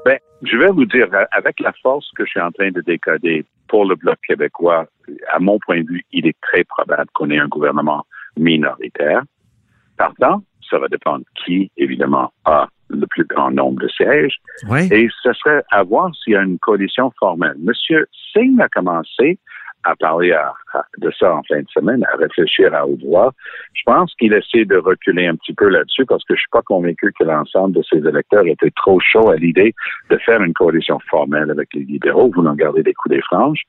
Ben, 0.05 0.19
je 0.43 0.57
vais 0.57 0.69
vous 0.71 0.85
dire, 0.87 1.09
avec 1.33 1.61
la 1.61 1.73
force 1.83 2.11
que 2.17 2.25
je 2.25 2.31
suis 2.31 2.41
en 2.41 2.51
train 2.53 2.71
de 2.71 2.81
décoder 2.81 3.45
pour 3.69 3.85
le 3.85 3.97
Bloc 3.97 4.17
québécois, 4.27 4.87
à 5.33 5.39
mon 5.41 5.59
point 5.59 5.83
de 5.83 5.89
vue, 5.89 6.05
il 6.13 6.27
est 6.27 6.37
très 6.41 6.65
probable 6.65 7.07
qu'on 7.15 7.31
ait 7.31 7.39
un 7.39 7.49
gouvernement 7.49 8.05
minoritaire. 8.37 9.23
Partant, 9.97 10.43
ça 10.69 10.79
va 10.79 10.89
dépendre 10.89 11.25
qui, 11.45 11.71
évidemment, 11.77 12.33
a 12.45 12.69
le 12.89 13.07
plus 13.07 13.25
grand 13.25 13.51
nombre 13.51 13.81
de 13.83 13.89
sièges. 13.89 14.37
Oui. 14.69 14.87
Et 14.93 15.09
ce 15.23 15.33
serait 15.33 15.65
à 15.71 15.83
voir 15.83 16.11
s'il 16.23 16.35
y 16.35 16.37
a 16.37 16.43
une 16.43 16.59
coalition 16.59 17.13
formelle. 17.19 17.57
Monsieur 17.59 18.07
Singh 18.33 18.61
a 18.61 18.69
commencé 18.69 19.39
à 19.83 19.97
parler 19.97 20.33
à- 20.33 20.53
de 20.99 21.11
ça 21.19 21.35
en 21.35 21.43
fin 21.45 21.61
de 21.61 21.69
semaine, 21.69 22.05
à 22.13 22.17
réfléchir 22.17 22.75
à 22.75 22.87
haute 22.87 23.03
voix. 23.05 23.33
Je 23.75 23.83
pense 23.85 24.15
qu'il 24.15 24.33
essaie 24.33 24.65
de 24.65 24.77
reculer 24.77 25.27
un 25.27 25.37
petit 25.37 25.55
peu 25.55 25.69
là-dessus 25.69 26.07
parce 26.07 26.25
que 26.25 26.35
je 26.35 26.41
suis 26.41 26.51
pas 26.51 26.63
convaincu 26.63 27.13
que 27.19 27.25
l'ensemble 27.25 27.77
de 27.77 27.83
ses 27.83 27.99
électeurs 27.99 28.47
étaient 28.47 28.73
trop 28.77 28.99
chauds 29.01 29.31
à 29.31 29.37
l'idée 29.37 29.75
de 30.11 30.17
faire 30.19 30.43
une 30.43 30.55
coalition 30.55 30.99
formelle 31.11 31.51
avec 31.51 31.73
les 31.75 31.85
libéraux. 31.85 32.31
Vous 32.35 32.43
n'en 32.43 32.55
gardez 32.55 32.83
des 32.83 32.95
coups 32.95 33.15
des 33.15 33.23
franges. 33.23 33.63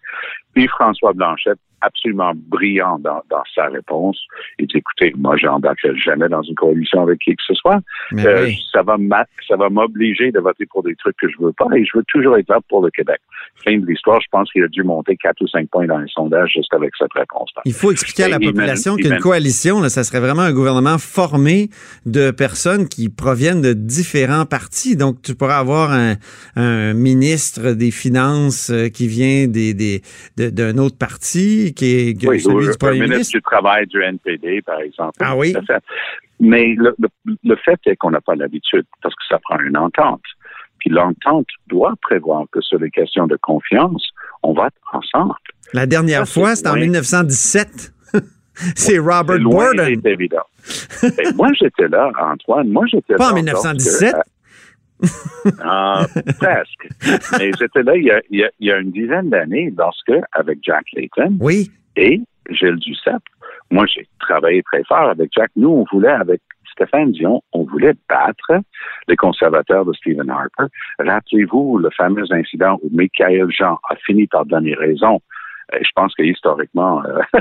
Puis 0.53 0.67
François 0.67 1.13
Blanchette, 1.13 1.59
absolument 1.81 2.31
brillant 2.35 2.97
dans, 2.97 3.21
dans 3.29 3.43
sa 3.53 3.67
réponse. 3.67 4.19
Il 4.57 4.65
dit, 4.65 4.77
écoutez, 4.77 5.13
moi, 5.15 5.37
j'embarquerai 5.37 5.95
jamais 5.95 6.27
dans 6.27 6.41
une 6.41 6.55
coalition 6.55 7.03
avec 7.03 7.19
qui 7.19 7.35
que 7.35 7.43
ce 7.45 7.53
soit. 7.53 7.79
Euh, 8.13 8.45
oui. 8.45 8.59
ça 8.71 8.81
va 8.81 8.97
m'a- 8.97 9.27
ça 9.47 9.55
va 9.55 9.69
m'obliger 9.69 10.31
de 10.31 10.39
voter 10.39 10.65
pour 10.65 10.81
des 10.81 10.95
trucs 10.95 11.15
que 11.17 11.29
je 11.29 11.37
veux 11.39 11.53
pas 11.53 11.67
et 11.75 11.85
je 11.85 11.95
veux 11.95 12.03
toujours 12.07 12.35
être 12.37 12.49
là 12.49 12.59
pour 12.67 12.83
le 12.83 12.89
Québec. 12.89 13.19
Fin 13.63 13.77
de 13.77 13.85
l'histoire, 13.85 14.19
je 14.21 14.27
pense 14.31 14.51
qu'il 14.51 14.63
a 14.63 14.67
dû 14.67 14.81
monter 14.81 15.15
quatre 15.17 15.39
ou 15.41 15.47
cinq 15.47 15.69
points 15.69 15.85
dans 15.85 15.99
les 15.99 16.07
sondages 16.09 16.51
juste 16.55 16.73
avec 16.73 16.95
cette 16.97 17.13
réponse-là. 17.13 17.61
Il 17.65 17.73
faut 17.73 17.91
expliquer 17.91 18.23
à 18.23 18.29
la 18.29 18.37
il 18.41 18.47
population 18.47 18.95
qu'une 18.95 19.17
coalition, 19.19 19.81
là, 19.81 19.89
ça 19.89 20.03
serait 20.03 20.19
vraiment 20.19 20.41
un 20.43 20.53
gouvernement 20.53 20.97
formé 20.97 21.69
de 22.05 22.31
personnes 22.31 22.87
qui 22.87 23.09
proviennent 23.09 23.61
de 23.61 23.73
différents 23.73 24.45
partis. 24.45 24.95
Donc, 24.95 25.21
tu 25.21 25.35
pourrais 25.35 25.53
avoir 25.55 25.91
un, 25.91 26.15
un 26.55 26.93
ministre 26.93 27.71
des 27.73 27.91
Finances 27.91 28.69
euh, 28.69 28.89
qui 28.89 29.07
vient 29.07 29.47
des, 29.47 29.73
des, 29.73 30.01
de- 30.37 30.49
d'un 30.49 30.77
autre 30.77 30.97
parti, 30.97 31.73
qui 31.75 31.85
est 32.09 32.27
Oui, 32.27 32.39
celui 32.39 32.55
ou 32.67 32.71
du 32.71 32.77
premier 32.77 32.91
un 32.91 32.93
ministre. 32.93 33.13
ministre 33.13 33.37
du 33.37 33.41
Travail 33.43 33.87
du 33.87 34.01
NPD, 34.01 34.61
par 34.63 34.79
exemple. 34.81 35.17
Ah 35.19 35.35
oui? 35.35 35.53
Mais 36.39 36.75
le, 36.77 36.95
le- 36.99 37.35
le 37.43 37.55
fait 37.55 37.79
est 37.85 37.95
qu'on 37.95 38.11
n'a 38.11 38.21
pas 38.21 38.35
l'habitude, 38.35 38.85
parce 39.01 39.15
que 39.15 39.23
ça 39.29 39.39
prend 39.39 39.59
une 39.59 39.77
entente. 39.77 40.21
Puis 40.79 40.91
l'entente 40.91 41.47
doit 41.67 41.95
prévoir 42.01 42.45
que 42.51 42.61
sur 42.61 42.77
les 42.79 42.91
questions 42.91 43.25
de 43.25 43.35
confiance, 43.41 44.09
on 44.43 44.53
vote 44.53 44.73
ensemble. 44.93 45.33
La 45.73 45.85
dernière 45.85 46.25
Ça, 46.27 46.33
fois, 46.33 46.55
c'était 46.55 46.69
en 46.69 46.75
loin. 46.75 46.81
1917. 46.81 47.93
C'est 48.75 48.97
Robert 48.97 49.39
Borden. 49.39 50.01
évident. 50.05 50.43
Et 51.03 51.31
moi, 51.35 51.49
j'étais 51.59 51.87
là, 51.87 52.11
Antoine. 52.19 52.69
Moi, 52.69 52.85
j'étais 52.87 53.15
Pas 53.15 53.31
là. 53.31 53.33
en 53.33 53.35
lorsque, 53.35 53.65
1917. 53.65 54.15
euh, 55.45 56.23
presque. 56.39 56.89
Mais 57.39 57.51
j'étais 57.59 57.83
là 57.83 57.95
il 57.95 58.03
y, 58.05 58.11
a, 58.11 58.21
il 58.31 58.39
y 58.39 58.43
a- 58.43 58.49
il 58.59 58.67
y 58.67 58.71
a 58.71 58.77
une 58.79 58.91
dizaine 58.91 59.29
d'années 59.29 59.71
lorsque, 59.77 60.11
avec 60.31 60.59
Jack 60.63 60.85
Layton 60.93 61.37
Oui. 61.39 61.71
et 61.95 62.19
Gilles 62.49 62.77
Duceppe. 62.77 63.21
Moi, 63.69 63.85
j'ai 63.93 64.07
travaillé 64.19 64.63
très 64.63 64.83
fort 64.85 65.09
avec 65.09 65.29
Jack. 65.35 65.51
Nous, 65.55 65.69
on 65.69 65.85
voulait, 65.91 66.09
avec 66.09 66.41
Stéphane 66.71 67.11
Dion, 67.11 67.41
on 67.53 67.63
voulait 67.63 67.93
battre 68.09 68.61
les 69.07 69.15
conservateurs 69.15 69.85
de 69.85 69.93
Stephen 69.93 70.29
Harper. 70.29 70.71
Rappelez-vous 70.99 71.77
le 71.79 71.89
fameux 71.95 72.23
incident 72.31 72.79
où 72.81 72.89
Michael 72.91 73.47
Jean 73.51 73.77
a 73.89 73.95
fini 74.05 74.25
par 74.27 74.45
donner 74.45 74.73
raison. 74.75 75.19
Je 75.73 75.89
pense 75.95 76.13
que 76.15 76.23
historiquement, 76.23 77.03
euh, 77.03 77.39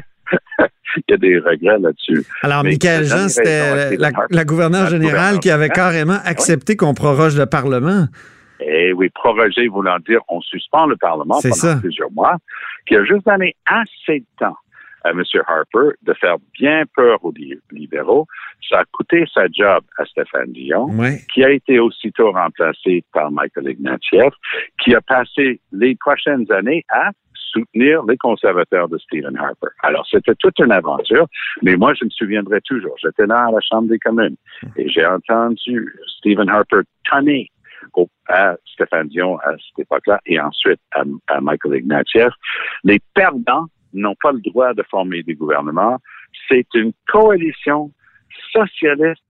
il 0.96 1.02
y 1.08 1.12
a 1.12 1.16
des 1.16 1.38
regrets 1.38 1.78
là-dessus. 1.78 2.24
Alors, 2.42 2.64
Michael 2.64 3.04
Jean, 3.04 3.28
c'était 3.28 3.96
la, 3.96 4.10
la, 4.30 4.44
gouverneure 4.44 4.88
générale 4.88 5.38
qui 5.38 5.50
avait 5.50 5.68
carrément 5.68 6.18
accepté 6.24 6.76
qu'on 6.76 6.94
proroge 6.94 7.38
le 7.38 7.46
Parlement. 7.46 8.06
Et 8.60 8.92
oui, 8.92 9.10
proroger 9.10 9.68
voulant 9.68 9.98
dire 9.98 10.20
on 10.28 10.40
suspend 10.40 10.86
le 10.86 10.96
Parlement 10.96 11.40
pendant 11.42 11.80
plusieurs 11.80 12.10
mois, 12.10 12.36
qui 12.86 12.96
a 12.96 13.04
juste 13.04 13.26
donné 13.26 13.54
assez 13.66 14.20
de 14.20 14.26
temps 14.38 14.56
à 15.04 15.10
M. 15.10 15.22
Harper 15.46 15.96
de 16.02 16.14
faire 16.14 16.36
bien 16.58 16.82
peur 16.94 17.24
aux 17.24 17.32
libéraux. 17.70 18.26
Ça 18.68 18.80
a 18.80 18.84
coûté 18.90 19.24
sa 19.32 19.46
job 19.52 19.84
à 19.98 20.04
Stéphane 20.04 20.52
Dion, 20.52 20.88
qui 21.32 21.44
a 21.44 21.50
été 21.50 21.78
aussitôt 21.78 22.32
remplacé 22.32 23.04
par 23.12 23.30
Michael 23.30 23.70
Ignatieff, 23.70 24.34
qui 24.82 24.94
a 24.94 25.00
passé 25.00 25.60
les 25.72 25.94
prochaines 25.94 26.50
années 26.50 26.84
à 26.88 27.10
soutenir 27.56 28.04
les 28.04 28.16
conservateurs 28.16 28.88
de 28.88 28.98
Stephen 28.98 29.36
Harper. 29.36 29.68
Alors, 29.82 30.06
c'était 30.10 30.34
toute 30.38 30.58
une 30.58 30.72
aventure, 30.72 31.26
mais 31.62 31.76
moi, 31.76 31.94
je 31.94 32.04
me 32.04 32.10
souviendrai 32.10 32.60
toujours. 32.62 32.96
J'étais 33.02 33.26
là 33.26 33.46
à 33.46 33.50
la 33.50 33.60
Chambre 33.60 33.88
des 33.88 33.98
communes 33.98 34.36
et 34.76 34.88
j'ai 34.88 35.06
entendu 35.06 35.94
Stephen 36.18 36.48
Harper 36.48 36.80
tonner 37.10 37.50
à 38.28 38.56
Stéphane 38.66 39.08
Dion 39.08 39.38
à 39.38 39.52
cette 39.52 39.78
époque-là 39.78 40.20
et 40.26 40.40
ensuite 40.40 40.80
à, 40.92 41.02
à 41.28 41.40
Michael 41.40 41.76
Ignatieff. 41.76 42.32
Les 42.84 42.98
perdants 43.14 43.66
n'ont 43.92 44.16
pas 44.20 44.32
le 44.32 44.40
droit 44.40 44.74
de 44.74 44.82
former 44.90 45.22
des 45.22 45.34
gouvernements. 45.34 45.98
C'est 46.48 46.66
une 46.74 46.92
coalition 47.08 47.90
socialiste 48.52 49.22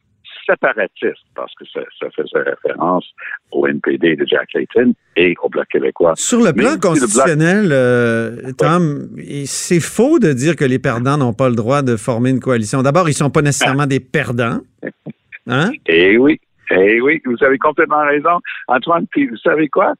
séparatiste, 0.46 1.24
parce 1.34 1.52
que 1.54 1.64
ça, 1.72 1.80
faisait 2.14 2.42
référence 2.42 3.04
au 3.50 3.66
NPD 3.66 4.16
de 4.16 4.26
Jack 4.26 4.52
Layton 4.54 4.92
et 5.16 5.34
au 5.42 5.48
Bloc 5.48 5.66
québécois. 5.68 6.12
Sur 6.16 6.42
le 6.42 6.52
plan 6.52 6.78
constitutionnel, 6.78 7.68
euh, 7.72 8.52
Tom, 8.56 9.08
c'est 9.44 9.80
faux 9.80 10.18
de 10.18 10.32
dire 10.32 10.56
que 10.56 10.64
les 10.64 10.78
perdants 10.78 11.18
n'ont 11.18 11.34
pas 11.34 11.48
le 11.48 11.56
droit 11.56 11.82
de 11.82 11.96
former 11.96 12.30
une 12.30 12.40
coalition. 12.40 12.82
D'abord, 12.82 13.08
ils 13.08 13.12
ne 13.12 13.16
sont 13.16 13.30
pas 13.30 13.42
nécessairement 13.42 13.86
des 13.86 14.00
perdants. 14.00 14.60
Hein? 15.48 15.70
Eh 15.86 16.16
oui, 16.18 16.40
eh 16.70 17.00
oui, 17.00 17.20
vous 17.24 17.42
avez 17.44 17.58
complètement 17.58 18.04
raison, 18.04 18.40
Antoine. 18.68 19.06
Puis 19.10 19.26
vous 19.26 19.36
savez 19.36 19.68
quoi? 19.68 19.92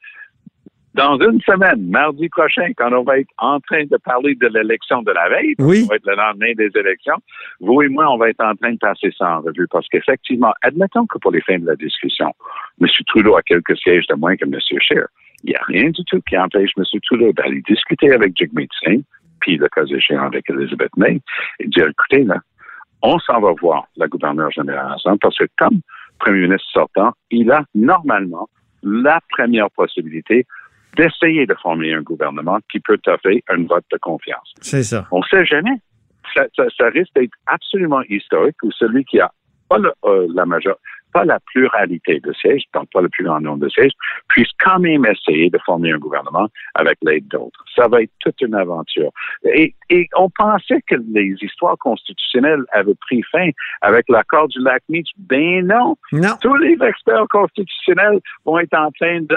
Dans 0.97 1.19
une 1.19 1.43
semaine, 1.43 1.91
mardi 1.91 2.27
prochain, 2.31 2.71
quand 2.75 2.91
on 2.91 3.03
va 3.03 3.19
être 3.19 3.29
en 3.37 3.61
train 3.61 3.85
de 3.85 3.99
parler 3.99 4.35
de 4.35 4.47
l'élection 4.47 5.03
de 5.03 5.13
la 5.13 5.29
veille, 5.29 5.55
oui. 5.59 5.87
va 5.87 5.97
être 5.97 6.07
le 6.07 6.17
lendemain 6.17 6.55
des 6.57 6.71
élections, 6.75 7.17
vous 7.61 7.83
et 7.83 7.89
moi, 7.89 8.11
on 8.11 8.17
va 8.17 8.31
être 8.31 8.43
en 8.43 8.55
train 8.55 8.73
de 8.73 8.79
passer 8.79 9.13
ça 9.17 9.37
en 9.37 9.41
revue 9.43 9.67
parce 9.71 9.87
qu'effectivement, 9.89 10.55
admettons 10.63 11.05
que 11.07 11.19
pour 11.19 11.33
les 11.33 11.43
fins 11.43 11.59
de 11.59 11.67
la 11.67 11.77
discussion, 11.77 12.33
M. 12.81 12.89
Trudeau 13.09 13.37
a 13.37 13.43
quelques 13.43 13.77
sièges 13.77 14.07
de 14.07 14.15
moins 14.15 14.37
que 14.37 14.47
M. 14.47 14.59
Scheer. 14.59 15.07
Il 15.45 15.51
n'y 15.51 15.57
a 15.57 15.63
rien 15.65 15.91
du 15.91 16.03
tout 16.07 16.23
qui 16.27 16.39
empêche 16.39 16.71
M. 16.79 16.85
Trudeau 17.03 17.31
d'aller 17.35 17.61
discuter 17.69 18.11
avec 18.13 18.35
Jigmeet 18.35 18.69
Singh, 18.83 19.03
puis 19.41 19.59
le 19.59 19.69
cas 19.69 19.85
échéant 19.85 20.25
avec 20.25 20.49
Elizabeth 20.49 20.97
May, 20.97 21.21
et 21.61 21.67
dire, 21.67 21.89
écoutez, 21.89 22.25
là, 22.25 22.39
on 23.03 23.19
s'en 23.19 23.41
va 23.41 23.53
voir 23.61 23.85
la 23.99 24.09
gouverneure 24.09 24.51
générale 24.51 24.93
ensemble 24.95 25.19
parce 25.19 25.37
que 25.37 25.45
comme 25.59 25.81
premier 26.19 26.47
ministre 26.47 26.69
sortant, 26.73 27.13
il 27.31 27.51
a 27.53 27.65
normalement 27.75 28.49
la 28.83 29.21
première 29.29 29.71
possibilité 29.73 30.47
d'essayer 30.97 31.47
de 31.47 31.55
former 31.55 31.93
un 31.95 32.03
gouvernement 32.03 32.59
qui 32.71 32.81
peut 32.81 32.99
offrir 33.07 33.41
un 33.49 33.65
vote 33.65 33.85
de 33.93 33.99
confiance. 33.99 34.53
C'est 34.61 34.83
ça. 34.83 35.07
On 35.11 35.19
ne 35.19 35.25
sait 35.25 35.45
jamais. 35.45 35.81
Ça, 36.35 36.47
ça, 36.57 36.89
risque 36.89 37.15
d'être 37.15 37.33
absolument 37.47 38.03
historique 38.09 38.57
ou 38.63 38.71
celui 38.73 39.05
qui 39.05 39.21
a 39.21 39.31
pas 39.69 39.79
euh, 40.05 40.27
la 40.35 40.45
majorité, 40.45 40.81
pas 41.13 41.25
la 41.25 41.39
pluralité 41.47 42.21
de 42.21 42.33
sièges, 42.35 42.65
donc 42.75 42.89
pas 42.93 43.01
le 43.01 43.09
plus 43.09 43.25
grand 43.25 43.41
nombre 43.41 43.65
de 43.65 43.69
sièges, 43.69 43.93
puisse 44.29 44.51
quand 44.63 44.79
même 44.81 45.07
essayer 45.07 45.49
de 45.49 45.59
former 45.65 45.93
un 45.93 45.99
gouvernement 45.99 46.49
avec 46.75 46.99
l'aide 47.03 47.27
d'autres. 47.29 47.65
Ça 47.75 47.89
va 47.89 48.03
être 48.03 48.11
toute 48.21 48.41
une 48.43 48.55
aventure. 48.55 49.11
Et, 49.45 49.75
et, 49.89 50.09
on 50.17 50.29
pensait 50.31 50.83
que 50.87 50.97
les 51.15 51.35
histoires 51.41 51.79
constitutionnelles 51.79 52.65
avaient 52.73 52.95
pris 53.01 53.23
fin 53.33 53.49
avec 53.81 54.05
l'accord 54.09 54.49
du 54.49 54.59
lac 54.61 54.83
Meach. 54.89 55.09
Ben 55.17 55.67
non. 55.67 55.97
Non. 56.13 56.37
Tous 56.43 56.57
les 56.57 56.77
experts 56.83 57.29
constitutionnels 57.31 58.21
vont 58.45 58.59
être 58.59 58.77
en 58.77 58.91
train 58.93 59.21
de 59.23 59.37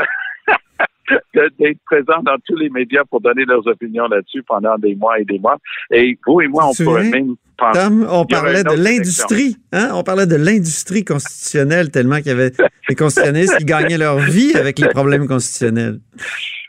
d'être 1.33 1.79
présents 1.85 2.21
dans 2.23 2.37
tous 2.45 2.55
les 2.55 2.69
médias 2.69 3.03
pour 3.09 3.21
donner 3.21 3.45
leurs 3.45 3.65
opinions 3.67 4.07
là-dessus 4.07 4.43
pendant 4.43 4.77
des 4.77 4.95
mois 4.95 5.19
et 5.19 5.25
des 5.25 5.39
mois. 5.39 5.57
Et 5.91 6.17
vous 6.25 6.41
et 6.41 6.47
moi, 6.47 6.67
on 6.67 6.83
pourrait 6.83 7.09
même 7.09 7.35
penser. 7.57 7.79
Tom, 7.79 8.07
on 8.09 8.25
parlait 8.25 8.63
de 8.63 8.75
l'industrie, 8.75 9.57
hein? 9.71 9.89
On 9.93 10.03
parlait 10.03 10.27
de 10.27 10.35
l'industrie 10.35 11.03
constitutionnelle 11.03 11.91
tellement 11.91 12.17
qu'il 12.17 12.27
y 12.27 12.31
avait 12.31 12.51
des 12.89 12.95
constitutionnalistes 12.95 13.57
qui 13.57 13.65
gagnaient 13.65 13.97
leur 13.97 14.19
vie 14.19 14.53
avec 14.55 14.79
les 14.79 14.89
problèmes 14.89 15.27
constitutionnels 15.27 15.99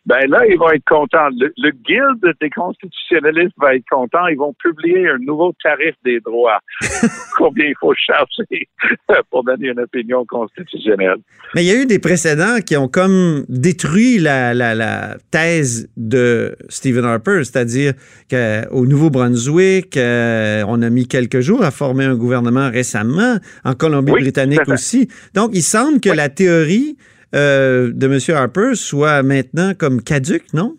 ben 0.07 0.29
là, 0.29 0.47
ils 0.47 0.59
vont 0.59 0.71
être 0.71 0.85
contents. 0.87 1.29
Le, 1.39 1.53
le 1.57 1.71
guild 1.71 2.37
des 2.41 2.51
constitutionnalistes 2.51 3.55
va 3.59 3.75
être 3.75 3.85
content. 3.91 4.27
Ils 4.29 4.39
vont 4.39 4.55
publier 4.55 5.09
un 5.09 5.19
nouveau 5.19 5.53
tarif 5.63 5.95
des 6.05 6.21
droits. 6.21 6.61
Combien 7.37 7.67
il 7.67 7.75
faut 7.79 7.95
chercher 7.95 8.69
pour 9.31 9.45
donner 9.45 9.69
une 9.69 9.81
opinion 9.81 10.25
constitutionnelle. 10.25 11.19
Mais 11.55 11.65
il 11.65 11.69
y 11.69 11.71
a 11.71 11.83
eu 11.83 11.87
des 11.87 11.99
précédents 11.99 12.61
qui 12.65 12.77
ont 12.77 12.89
comme 12.89 13.45
détruit 13.49 14.19
la, 14.19 14.55
la, 14.55 14.75
la 14.75 15.17
thèse 15.31 15.91
de 15.97 16.57
Stephen 16.69 17.05
Harper, 17.05 17.45
c'est-à-dire 17.45 17.93
qu'au 18.31 18.87
Nouveau-Brunswick, 18.87 19.97
euh, 19.97 20.65
on 20.67 20.83
a 20.83 20.91
mis 20.91 21.07
quelques 21.07 21.41
jours 21.41 21.63
à 21.63 21.71
former 21.71 22.05
un 22.05 22.17
gouvernement 22.17 22.71
récemment, 22.71 23.37
en 23.65 23.75
Colombie-Britannique 23.75 24.69
aussi. 24.69 25.09
Donc, 25.35 25.51
il 25.55 25.63
semble 25.63 26.01
que 26.01 26.11
la 26.11 26.29
théorie 26.29 26.97
euh, 27.35 27.93
de 27.93 28.07
M. 28.07 28.37
Harper 28.37 28.75
soit 28.75 29.23
maintenant 29.23 29.73
comme 29.75 30.03
caduque, 30.03 30.53
non? 30.53 30.77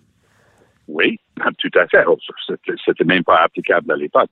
Oui, 0.88 1.17
tout 1.58 1.79
à 1.79 1.88
fait. 1.88 2.03
Oh, 2.08 2.17
c'était 2.86 3.03
même 3.05 3.24
pas 3.24 3.43
applicable 3.43 3.91
à 3.91 3.96
l'époque. 3.96 4.29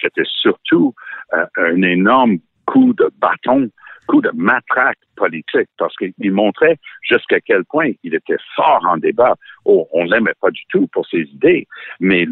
C'était 0.00 0.26
surtout 0.26 0.94
euh, 1.32 1.44
un 1.56 1.82
énorme 1.82 2.38
coup 2.66 2.92
de 2.94 3.10
bâton 3.18 3.70
coup 4.06 4.20
de 4.20 4.30
matraque 4.34 4.98
politique 5.16 5.68
parce 5.78 5.94
qu'il 5.96 6.32
montrait 6.32 6.76
jusqu'à 7.02 7.40
quel 7.40 7.64
point 7.64 7.92
il 8.02 8.14
était 8.14 8.36
fort 8.56 8.84
en 8.86 8.96
débat. 8.96 9.36
Oh, 9.64 9.88
on 9.92 10.04
l'aimait 10.04 10.34
pas 10.40 10.50
du 10.50 10.62
tout 10.68 10.86
pour 10.88 11.06
ses 11.06 11.20
idées, 11.20 11.66
mais 12.00 12.26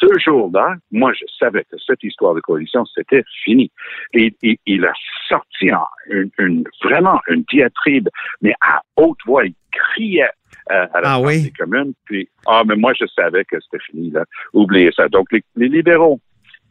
ce 0.00 0.18
jour-là, 0.18 0.76
moi, 0.90 1.12
je 1.12 1.24
savais 1.38 1.64
que 1.64 1.76
cette 1.84 2.02
histoire 2.02 2.34
de 2.34 2.40
coalition, 2.40 2.84
c'était 2.86 3.24
fini. 3.44 3.70
Et, 4.12 4.34
il 4.66 4.84
a 4.84 4.92
sorti 5.28 5.70
une, 6.38 6.64
vraiment 6.82 7.20
une 7.28 7.44
diatribe, 7.50 8.08
mais 8.42 8.54
à 8.60 8.82
haute 8.96 9.18
voix, 9.26 9.44
il 9.44 9.54
criait 9.70 10.30
euh, 10.70 10.86
à 10.92 11.00
la 11.00 11.14
ah, 11.14 11.22
commune. 11.58 11.94
Puis, 12.04 12.28
ah, 12.46 12.62
mais 12.66 12.76
moi, 12.76 12.92
je 12.98 13.06
savais 13.06 13.44
que 13.44 13.56
c'était 13.60 13.84
fini, 13.84 14.10
là. 14.10 14.24
Oubliez 14.52 14.90
ça. 14.92 15.08
Donc, 15.08 15.28
les, 15.32 15.68
libéraux 15.68 16.20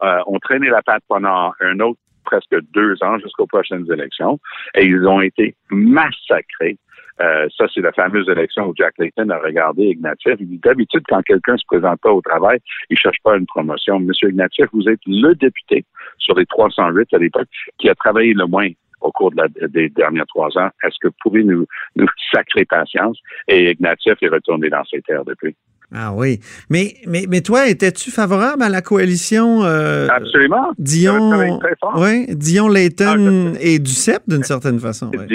euh, 0.03 0.20
ont 0.27 0.39
traîné 0.39 0.70
la 0.70 0.82
patte 0.82 1.03
pendant 1.08 1.53
un 1.60 1.80
autre 1.80 2.00
presque 2.24 2.56
deux 2.74 2.96
ans 3.03 3.20
jusqu'aux 3.20 3.48
prochaines 3.48 3.86
élections 3.92 4.39
et 4.75 4.86
ils 4.86 5.06
ont 5.06 5.22
été 5.22 5.56
massacrés. 5.70 6.77
Euh, 7.22 7.48
ça, 7.55 7.65
c'est 7.74 7.82
la 7.82 7.91
fameuse 7.91 8.27
élection 8.27 8.67
où 8.67 8.74
Jack 8.75 8.96
Layton 8.98 9.29
a 9.29 9.38
regardé 9.38 9.84
Ignatieff. 9.86 10.39
Il 10.39 10.60
d'habitude, 10.60 11.03
quand 11.08 11.22
quelqu'un 11.22 11.58
se 11.58 11.65
présente 11.65 12.00
pas 12.01 12.12
au 12.12 12.22
travail, 12.22 12.60
il 12.89 12.98
cherche 12.98 13.22
pas 13.24 13.38
une 13.38 13.46
promotion. 13.46 14.00
Monsieur 14.00 14.29
Ignatieff, 14.29 14.70
vous 14.74 14.89
êtes 14.89 15.01
le 15.05 15.34
député 15.36 15.86
sur 16.17 16.36
les 16.36 16.46
308 16.46 17.13
à 17.13 17.17
l'époque 17.17 17.48
qui 17.77 17.89
a 17.89 17.96
travaillé 17.96 18.34
le 18.34 18.46
moins 18.46 18.70
au 19.01 19.12
cours 19.12 19.32
des 19.70 19.89
derniers 19.89 20.24
trois 20.27 20.58
ans. 20.58 20.70
Est-ce 20.84 20.96
que 21.01 21.08
vous 21.10 21.15
pouvez 21.22 21.43
nous, 21.43 21.65
nous 21.96 22.08
sacrer 22.32 22.65
patience? 22.65 23.20
Et 23.48 23.72
Ignatieff 23.72 24.17
est 24.22 24.29
retourné 24.29 24.70
dans 24.70 24.84
ses 24.86 25.01
terres 25.01 25.25
depuis. 25.25 25.55
Ah 25.96 26.12
oui. 26.14 26.40
Mais, 26.70 26.96
mais, 27.06 27.26
mais 27.30 27.42
toi, 27.42 27.68
étais-tu 27.68 28.10
favorable 28.10 28.64
à 28.64 28.70
la 28.70 28.82
coalition 28.82 29.64
euh, 29.64 30.08
Absolument. 30.10 30.72
Dion, 30.80 31.60
oui, 31.96 32.26
Dion 32.30 32.68
Layton 32.68 33.54
ah, 33.56 33.58
et 33.62 33.78
Duceppe, 33.78 34.24
d'une 34.28 34.44
certaine 34.44 34.80
façon. 34.80 35.12
Euh, 35.14 35.28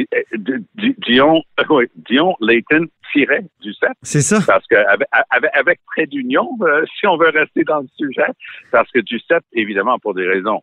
Dion, 1.07 1.43
oui, 1.71 1.85
Dion 2.09 2.35
Layton 2.41 2.87
tirait 3.12 3.45
Duceppe. 3.62 3.97
C'est 4.03 4.21
ça. 4.21 4.41
Parce 4.47 4.67
qu'avec 4.67 5.07
avec, 5.31 5.50
avec, 5.55 5.81
près 5.95 6.07
d'union, 6.07 6.50
euh, 6.62 6.85
si 6.99 7.07
on 7.07 7.17
veut 7.17 7.31
rester 7.31 7.62
dans 7.62 7.81
le 7.81 7.88
sujet, 7.97 8.31
parce 8.73 8.91
que 8.91 8.99
Duceppe, 8.99 9.45
évidemment, 9.53 9.99
pour 10.00 10.15
des 10.15 10.27
raisons 10.27 10.61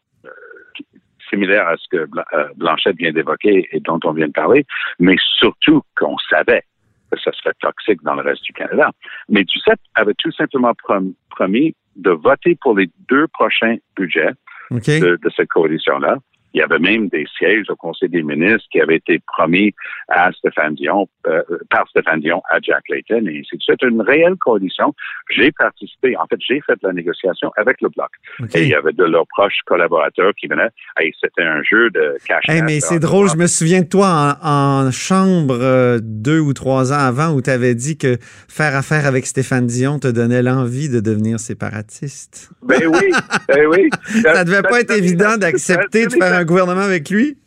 similaires 1.30 1.68
à 1.68 1.76
ce 1.78 1.88
que 1.90 2.08
Blanchette 2.56 2.98
vient 2.98 3.12
d'évoquer 3.12 3.68
et 3.72 3.80
dont 3.80 4.00
on 4.04 4.12
vient 4.12 4.28
de 4.28 4.34
parler, 4.34 4.66
mais 5.00 5.16
surtout 5.40 5.82
qu'on 5.98 6.18
savait 6.30 6.64
que 7.12 7.20
ce 7.20 7.32
serait 7.32 7.54
toxique 7.60 8.02
dans 8.04 8.16
le 8.16 8.22
reste 8.22 8.44
du 8.44 8.54
Canada. 8.54 8.92
Mais 9.30 9.44
Duceppe 9.44 9.80
avait 9.96 10.14
tout 10.18 10.32
simplement 10.32 10.74
promis 11.30 11.76
de 11.96 12.12
voter 12.12 12.58
pour 12.62 12.76
les 12.78 12.90
deux 13.10 13.28
prochains 13.28 13.78
budgets 13.96 14.32
de, 14.72 15.20
cette 15.36 15.48
coalition-là. 15.50 16.18
Il 16.56 16.60
y 16.60 16.62
avait 16.62 16.80
même 16.80 17.10
des 17.10 17.26
sièges 17.38 17.66
au 17.70 17.76
Conseil 17.76 18.08
des 18.08 18.24
ministres 18.24 18.66
qui 18.72 18.80
avaient 18.80 18.96
été 18.96 19.20
promis 19.28 19.74
à 20.08 20.32
Stéphane 20.32 20.76
Dion, 20.76 21.10
euh, 21.28 21.44
par 21.70 21.86
Stéphane 21.90 22.22
Dion 22.22 22.42
à 22.50 22.60
Jack 22.62 22.84
Layton. 22.90 23.26
Et 23.28 23.44
c'est 23.50 23.82
une 23.84 24.02
réelle 24.02 24.38
coalition. 24.38 24.94
J'ai 25.36 25.52
participé, 25.52 26.16
en 26.16 26.26
fait, 26.28 26.38
j'ai 26.40 26.62
fait 26.62 26.78
la 26.82 26.94
négociation 26.94 27.52
avec 27.58 27.82
le 27.82 27.90
Bloc. 27.90 28.10
Et 28.56 28.62
il 28.62 28.70
y 28.70 28.74
avait 28.74 28.94
de 28.94 29.04
leurs 29.04 29.28
proches 29.28 29.60
collaborateurs 29.66 30.32
qui 30.40 30.48
venaient. 30.48 30.70
Et 31.02 31.12
c'était 31.22 31.44
un 31.44 31.62
jeu 31.62 31.90
de 31.90 32.16
cache 32.26 32.46
Hey, 32.48 32.62
mais 32.62 32.80
c'est 32.80 33.00
drôle, 33.00 33.30
je 33.30 33.36
me 33.36 33.48
souviens 33.48 33.82
de 33.82 33.90
toi 33.90 34.38
en, 34.42 34.86
en 34.86 34.92
chambre 34.92 35.58
euh, 35.60 36.00
deux 36.02 36.40
ou 36.40 36.54
trois 36.54 36.94
ans 36.94 37.06
avant 37.06 37.34
où 37.34 37.42
tu 37.42 37.50
avais 37.50 37.76
dit 37.76 37.98
que 37.98 38.16
faire 38.22 38.78
affaire 38.78 39.06
avec 39.06 39.26
Stéphane 39.26 39.68
Dion 39.68 40.00
te 40.00 40.08
donnait 40.08 40.42
l'envie 40.42 40.88
de 40.88 41.02
devenir 41.02 41.38
séparatiste. 41.38 42.50
Ben 42.64 42.88
oui, 42.88 43.12
ben 43.50 43.68
oui. 43.68 43.90
Ça 44.24 44.46
devait 44.46 44.62
pas 44.62 44.80
être 44.80 44.92
évident 44.92 45.36
d'accepter 45.36 46.06
de 46.06 46.14
faire 46.14 46.34
un 46.34 46.45
gouvernement 46.46 46.82
avec 46.82 47.10
lui. 47.10 47.38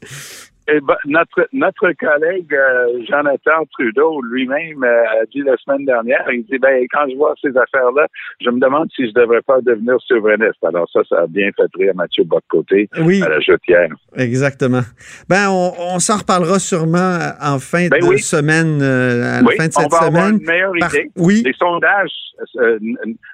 Eh 0.71 0.81
ben, 0.81 0.97
notre, 1.07 1.49
notre 1.53 1.93
collègue 1.93 2.53
euh, 2.55 3.03
Jonathan 3.09 3.65
Trudeau 3.73 4.21
lui-même 4.23 4.85
euh, 4.85 5.05
a 5.23 5.25
dit 5.33 5.41
la 5.41 5.57
semaine 5.57 5.87
dernière, 5.87 6.25
il 6.31 6.45
dit 6.45 6.59
ben 6.59 6.85
quand 6.93 7.09
je 7.11 7.17
vois 7.17 7.35
ces 7.41 7.49
affaires-là, 7.57 8.07
je 8.41 8.51
me 8.51 8.61
demande 8.61 8.89
si 8.95 9.09
je 9.09 9.13
devrais 9.15 9.41
pas 9.43 9.61
devenir 9.63 9.97
souverainiste. 10.07 10.63
Alors 10.63 10.89
ça, 10.93 11.01
ça 11.09 11.23
a 11.23 11.27
bien 11.27 11.49
fait 11.57 11.71
rire 11.75 11.95
Mathieu 11.95 12.25
Bocoté 12.25 12.89
Oui, 13.03 13.23
à 13.23 13.29
la 13.31 13.41
jetière. 13.41 13.89
exactement. 14.17 14.83
Ben, 15.29 15.49
on, 15.49 15.73
on 15.95 15.99
s'en 16.01 16.19
reparlera 16.19 16.59
sûrement 16.59 17.19
en 17.43 17.59
fin 17.59 17.89
Ben 17.89 18.01
de 18.01 18.07
oui. 18.07 18.19
semaine, 18.19 18.81
euh, 18.83 19.39
à 19.39 19.41
la 19.41 19.49
Oui, 19.49 19.57
fin 19.57 19.69
de 19.69 19.73
on 19.77 19.81
cette 19.81 19.91
va 19.91 19.99
avoir 20.07 20.27
semaine. 20.27 20.41
une 20.41 20.47
meilleure 20.47 20.73
Par- 20.81 20.95
idée. 20.95 21.11
Oui, 21.17 21.43
Les 21.47 21.55
sondages 21.55 22.13
euh, 22.57 22.79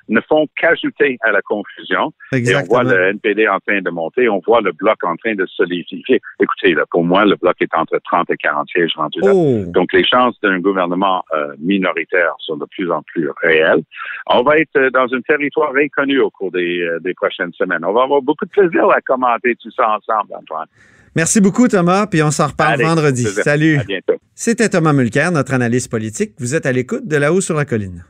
ne 0.09 0.21
font 0.29 0.47
qu'ajouter 0.57 1.19
à 1.23 1.33
la 1.33 1.43
confusion. 1.43 2.13
Et 2.33 2.37
on 2.37 2.39
exactement. 2.39 2.83
voit 2.83 2.85
le 2.85 3.09
NPD 3.11 3.49
en 3.49 3.59
train 3.61 3.81
de 3.83 3.91
monter, 3.91 4.29
on 4.29 4.41
voit 4.47 4.61
le 4.61 4.73
bloc 4.73 5.03
en 5.03 5.17
train 5.17 5.35
de 5.35 5.45
se 5.47 5.55
solidifier. 5.57 6.21
Écoutez, 6.41 6.75
là, 6.75 6.85
pour 6.91 7.05
moi, 7.05 7.24
le 7.25 7.37
bloc 7.37 7.57
est 7.61 7.75
entre 7.75 7.99
30 8.05 8.31
et 8.31 8.37
40 8.37 8.69
sièges 8.69 8.93
rendus 8.97 9.21
là. 9.21 9.33
Oh, 9.35 9.65
Donc, 9.67 9.93
les 9.93 10.05
chances 10.05 10.39
d'un 10.43 10.59
gouvernement 10.61 11.25
euh, 11.35 11.55
minoritaire 11.59 12.35
sont 12.39 12.57
de 12.57 12.67
plus 12.67 12.91
en 12.91 13.03
plus 13.03 13.29
réelles. 13.43 13.83
On 14.27 14.43
va 14.43 14.59
être 14.59 14.77
euh, 14.77 14.91
dans 14.91 15.07
un 15.13 15.21
territoire 15.21 15.73
inconnu 15.77 16.21
au 16.21 16.31
cours 16.31 16.51
des, 16.51 16.81
euh, 16.81 16.99
des 17.01 17.15
prochaines 17.15 17.53
semaines. 17.53 17.85
On 17.85 17.93
va 17.93 18.03
avoir 18.03 18.23
beaucoup 18.23 18.45
de 18.45 18.51
plaisir 18.51 18.89
à 18.91 19.01
commenter 19.01 19.55
tout 19.57 19.71
ça 19.71 19.89
ensemble, 19.91 20.35
Antoine. 20.35 20.67
merci 21.15 21.41
beaucoup 21.41 21.69
Thomas, 21.69 22.07
puis 22.07 22.23
on 22.23 22.31
s'en 22.31 22.49
reparle 22.49 22.75
Allez, 22.75 22.85
vendredi. 22.85 23.25
Salut. 23.25 23.79
À 23.79 23.85
bientôt. 23.85 24.15
C'était 24.35 24.69
Thomas 24.69 24.93
Mulcair, 24.93 25.31
notre 25.33 25.55
analyste 25.55 25.91
politique. 25.91 26.33
Vous 26.39 26.55
êtes 26.55 26.67
à 26.67 26.73
l'écoute 26.73 27.07
de 27.07 27.17
là-haut 27.17 27.41
sur 27.41 27.57
la 27.57 27.65
colline. 27.65 28.05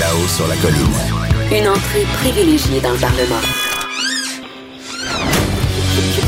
Là-haut 0.00 0.28
sur 0.28 0.46
la 0.48 0.56
colline. 0.56 1.14
Une 1.52 1.68
entrée 1.68 2.04
privilégiée 2.20 2.80
dans 2.80 2.92
le 2.92 3.00
Parlement. 3.00 3.63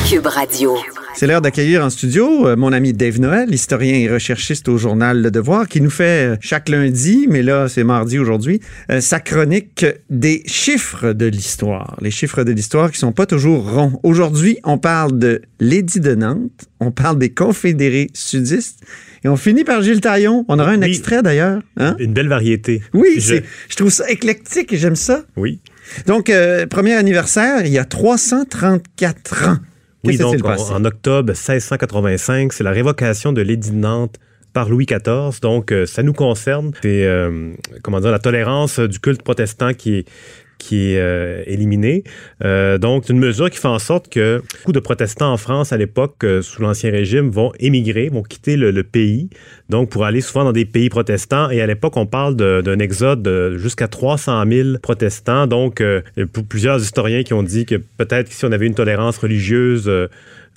Cube 0.09 0.27
Radio. 0.27 0.77
C'est 1.15 1.27
l'heure 1.27 1.41
d'accueillir 1.41 1.85
en 1.85 1.91
studio 1.91 2.47
euh, 2.47 2.57
mon 2.57 2.73
ami 2.73 2.93
Dave 2.93 3.19
Noël, 3.21 3.53
historien 3.53 3.95
et 3.95 4.09
recherchiste 4.11 4.69
au 4.69 4.77
journal 4.79 5.21
Le 5.23 5.31
Devoir, 5.31 5.67
qui 5.69 5.81
nous 5.81 5.91
fait 5.91 6.33
euh, 6.35 6.37
chaque 6.41 6.69
lundi, 6.69 7.27
mais 7.29 7.43
là 7.43 7.69
c'est 7.69 7.85
mardi 7.85 8.19
aujourd'hui, 8.19 8.61
euh, 8.91 9.01
sa 9.01 9.19
chronique 9.21 9.85
des 10.11 10.43
chiffres 10.47 11.13
de 11.13 11.27
l'histoire. 11.27 11.97
Les 12.01 12.11
chiffres 12.11 12.45
de 12.45 12.53
l'histoire 12.53 12.91
qui 12.93 12.99
sont 12.99 13.13
pas 13.13 13.27
toujours 13.27 13.71
ronds. 13.71 13.99
Aujourd'hui, 14.03 14.59
on 14.65 14.79
parle 14.79 15.19
de 15.19 15.43
l'édit 15.61 16.01
de 16.01 16.15
Nantes, 16.15 16.67
on 16.81 16.91
parle 16.91 17.19
des 17.19 17.31
confédérés 17.31 18.09
sudistes, 18.15 18.81
et 19.25 19.29
on 19.29 19.37
finit 19.37 19.65
par 19.65 19.83
Gilles 19.83 20.01
Taillon. 20.01 20.45
On 20.49 20.59
aura 20.59 20.71
un 20.73 20.83
Oui. 20.83 20.89
extrait 20.89 21.23
d'ailleurs. 21.23 21.63
Hein? 21.79 21.97
Une 21.99 22.13
belle 22.13 22.29
variété. 22.29 22.83
Oui, 22.95 23.17
Je- 23.19 23.37
trouve 23.77 23.91
ça 23.91 24.09
éclectique 24.11 24.73
et 24.73 24.77
j'aime 24.77 24.97
ça. 24.97 25.25
Oui. 25.37 25.61
Donc, 26.07 26.31
euh, 26.31 26.67
premier 26.67 26.95
anniversaire, 26.95 27.65
il 27.65 27.73
y 27.73 27.79
a 27.79 27.85
334 27.85 29.49
ans. 29.49 29.57
Oui, 30.07 30.19
donc 30.19 30.45
en 30.45 30.85
octobre 30.85 31.31
1685, 31.31 32.53
c'est 32.53 32.65
la 32.65 32.71
révocation 32.71 33.33
de 33.33 33.43
l'édit 33.43 33.71
de 33.71 33.77
Nantes 33.77 34.17
par 34.53 34.69
Louis 34.71 34.87
XIV. 34.87 35.41
Donc, 35.43 35.71
euh, 35.71 35.85
ça 35.85 36.03
nous 36.03 36.15
concerne. 36.15 36.73
C'est, 36.81 37.05
euh, 37.05 37.53
comment 37.83 38.01
dire, 38.01 38.11
la 38.11 38.19
tolérance 38.19 38.81
du 38.81 39.01
culte 39.01 39.23
protestant 39.23 39.75
qui 39.75 39.97
est 39.97 40.09
qui 40.59 40.93
est 40.93 40.99
euh, 40.99 41.43
éliminée. 41.47 42.05
Euh, 42.45 42.79
donc, 42.79 43.09
une 43.09 43.19
mesure 43.19 43.51
qui 43.51 43.59
fait 43.59 43.69
en 43.69 43.79
sorte 43.79 44.09
que 44.09 44.43
beaucoup 44.59 44.73
de 44.73 44.81
protestants 44.81 45.33
en 45.33 45.37
France 45.37 45.73
à 45.73 45.77
l'époque, 45.77 46.17
euh, 46.25 46.43
sous 46.43 46.63
l'Ancien 46.63 46.91
Régime, 46.91 47.31
vont 47.31 47.53
émigrer, 47.61 48.09
vont 48.09 48.23
quitter 48.23 48.57
le, 48.57 48.83
pays, 48.83 49.31
donc 49.69 49.91
pour 49.91 50.05
aller 50.05 50.21
souvent 50.21 50.45
dans 50.45 50.53
des 50.53 50.65
pays 50.65 50.89
protestants. 50.89 51.51
Et 51.51 51.61
à 51.61 51.67
l'époque, 51.67 51.97
on 51.97 52.07
parle 52.07 52.37
d'un 52.37 52.79
exode 52.79 53.23
de 53.23 53.57
jusqu'à 53.57 53.89
300 53.89 54.45
000 54.49 54.79
protestants. 54.83 55.47
Donc, 55.47 55.81
euh, 55.81 56.03
il 56.17 56.21
y 56.21 56.23
a 56.23 56.43
plusieurs 56.49 56.81
historiens 56.81 57.23
qui 57.23 57.35
ont 57.35 57.43
dit 57.43 57.67
que 57.67 57.77
peut-être 57.77 58.31
si 58.33 58.45
on 58.45 58.53
avait 58.53 58.67
une 58.67 58.75
tolérance 58.75 59.19
religieuse 59.19 59.91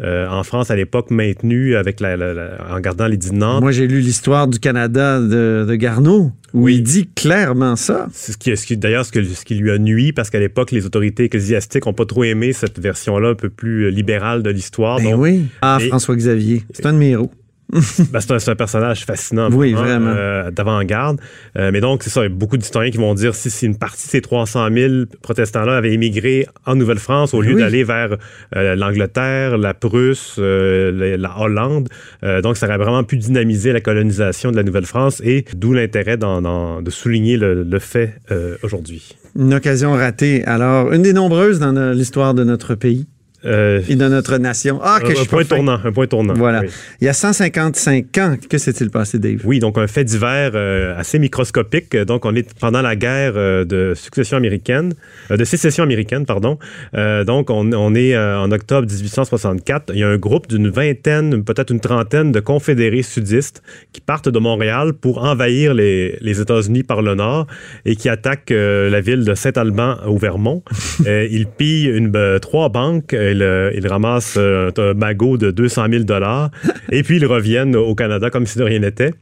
euh, 0.02 0.28
en 0.30 0.44
France 0.44 0.72
à 0.72 0.76
l'époque 0.76 1.12
maintenue 1.12 1.76
avec 1.76 2.00
la, 2.00 2.16
la- 2.18 2.34
la- 2.34 2.58
en 2.76 2.80
gardant 2.80 3.08
les 3.08 3.18
Nantes, 3.34 3.62
Moi, 3.62 3.72
j'ai 3.72 3.88
lu 3.88 4.00
l'histoire 4.00 4.48
du 4.48 4.60
Canada 4.60 5.20
de, 5.20 5.66
de 5.68 5.76
Garneau, 5.76 6.32
où 6.54 6.64
Oui. 6.66 6.76
il 6.76 6.84
dit 6.84 7.08
clairement 7.16 7.76
ça. 7.76 8.08
C'est 8.14 8.32
ce 8.32 8.38
qui, 8.38 8.56
ce 8.56 8.66
qui- 8.66 8.78
d'ailleurs 8.78 9.06
ce, 9.06 9.12
que- 9.12 9.24
ce 9.24 9.44
qui 9.46 9.56
lui 9.56 9.72
a 9.72 9.78
nui 9.78 10.14
parce 10.14 10.30
qu'à 10.30 10.40
l'époque 10.40 10.72
les 10.72 10.86
autorités 10.86 11.26
ecclésiastiques 11.26 11.86
n'ont 11.86 11.94
pas 11.94 12.06
trop 12.06 12.24
aimé 12.24 12.54
cette 12.54 12.80
version-là 12.80 13.30
un 13.30 13.36
peu 13.36 13.50
plus 13.50 13.86
euh, 13.86 13.90
libérale 13.90 14.42
de 14.44 14.50
l'histoire. 14.50 14.98
Ben 14.98 15.12
Donc, 15.12 15.22
oui. 15.22 15.46
Ah, 15.62 15.78
et- 15.82 15.88
François 15.88 16.16
Xavier. 16.16 16.64
C'est 16.74 16.86
un 16.86 16.94
de 16.94 16.98
mes 16.98 17.10
héros. 17.10 17.32
ben, 18.12 18.20
c'est 18.20 18.32
un, 18.32 18.40
c'est 18.40 18.52
un 18.52 18.56
personnage 18.56 19.06
fascinant, 19.06 19.50
Oui, 19.52 19.74
vraiment. 19.74 20.10
euh, 20.16 20.50
d'avant-garde. 20.52 21.20
Euh, 21.56 21.70
mais 21.72 21.82
donc 21.82 22.02
c'est 22.04 22.10
ça, 22.10 22.22
il 22.22 22.24
y 22.24 22.26
a 22.26 22.30
beaucoup 22.30 22.58
d'historiens 22.58 22.90
qui 22.90 22.98
vont 22.98 23.14
dire 23.14 23.36
si, 23.36 23.50
si 23.52 23.66
une 23.68 23.78
partie 23.78 24.08
de 24.08 24.12
ces 24.12 24.22
300 24.22 24.68
000 24.74 24.94
protestants-là 25.22 25.78
avaient 25.78 25.94
émigré 25.94 26.48
en 26.66 26.76
Nouvelle-France 26.76 27.34
au 27.34 27.42
lieu 27.42 27.54
Oui. 27.54 27.62
d'aller 27.62 27.84
vers 27.84 28.18
euh, 28.56 28.76
l'Angleterre, 28.76 29.58
la 29.58 29.74
Prusse, 29.76 30.38
la, 30.40 31.18
la 31.18 31.40
Hollande, 31.40 31.90
donc 32.44 32.58
ça 32.58 32.66
aurait 32.68 32.78
vraiment 32.78 33.04
pu 33.04 33.18
dynamiser 33.18 33.72
la 33.72 33.82
colonisation 33.82 34.52
de 34.52 34.56
la 34.56 34.64
Nouvelle-France 34.64 35.22
et 35.24 35.46
d'où 35.56 35.74
l'intérêt 35.74 36.18
de 36.18 36.90
souligner 36.90 37.38
le, 37.38 37.64
le 37.64 37.80
fait 37.80 38.16
aujourd'hui. 38.64 39.16
Une 39.38 39.54
occasion 39.54 39.94
ratée. 39.94 40.44
Alors, 40.46 40.92
une 40.92 41.02
des 41.04 41.14
nombreuses 41.14 41.60
dans 41.60 41.72
l'histoire 41.94 42.34
de 42.34 42.44
notre 42.44 42.76
pays 42.76 43.08
Euh, 43.46 43.82
et 43.88 43.96
de 43.96 44.08
notre 44.08 44.38
nation. 44.38 44.80
Ah, 44.84 45.00
que 45.02 45.12
un, 45.12 45.24
je 45.24 45.30
point 45.30 45.46
tournant, 45.46 45.80
un 45.84 45.92
point 45.92 46.08
tournant. 46.08 46.34
Voilà. 46.34 46.62
Oui. 46.62 46.68
Il 47.00 47.06
y 47.06 47.08
a 47.08 47.14
155 47.14 48.18
ans, 48.18 48.36
que 48.50 48.58
s'est-il 48.58 48.90
passé, 48.90 49.18
Dave? 49.18 49.42
Oui, 49.46 49.60
donc 49.60 49.78
un 49.78 49.88
fait 49.88 50.04
divers 50.04 50.52
euh, 50.56 50.98
assez 50.98 51.20
microscopique. 51.20 51.96
Donc, 51.96 52.26
on 52.26 52.36
est 52.36 52.54
pendant 52.60 52.82
la 52.82 52.96
guerre 52.96 53.34
euh, 53.36 53.64
de 53.64 53.94
succession 53.96 54.38
américaine, 54.38 54.94
euh, 55.32 55.38
de 55.38 55.44
sécession 55.46 55.84
américaine, 55.84 56.26
pardon. 56.26 56.58
Donc, 56.94 57.50
on, 57.50 57.72
on 57.74 57.96
est 57.96 58.18
en 58.18 58.52
octobre 58.52 58.88
1864. 58.88 59.92
Il 59.94 60.00
y 60.00 60.04
a 60.04 60.08
un 60.08 60.18
groupe 60.18 60.48
d'une 60.48 60.70
vingtaine, 60.70 61.44
peut-être 61.44 61.72
une 61.72 61.80
trentaine 61.80 62.32
de 62.32 62.40
confédérés 62.40 63.04
sudistes 63.04 63.62
qui 63.94 64.02
partent 64.02 64.30
de 64.30 64.40
Montréal 64.40 64.94
pour 64.94 65.24
envahir 65.24 65.74
les, 65.74 66.18
les 66.22 66.42
États-Unis 66.42 66.84
par 66.84 67.02
le 67.02 67.16
nord 67.16 67.48
et 67.86 67.96
qui 67.96 68.10
attaquent 68.10 68.52
la 68.52 69.02
ville 69.02 69.24
de 69.24 69.34
Saint-Alban 69.34 69.98
au 70.06 70.18
Vermont. 70.18 70.64
Ils 71.06 71.48
pillent 71.48 71.88
une, 71.88 72.40
trois 72.42 72.70
banques. 72.70 73.16
Ils, 73.32 73.42
euh, 73.44 73.72
ils 73.76 73.88
ramassent 73.88 74.36
euh, 74.38 74.72
un 74.78 74.94
magot 74.94 75.38
de 75.38 75.52
200 75.52 75.86
000 75.92 76.04
dollars 76.04 76.50
et 76.92 77.04
puis 77.04 77.18
ils 77.18 77.26
reviennent 77.26 77.76
au 77.76 77.96
Canada 77.96 78.30
comme 78.30 78.46
si 78.46 78.58
de 78.58 78.64
rien 78.64 78.80
n'était. 78.80 79.14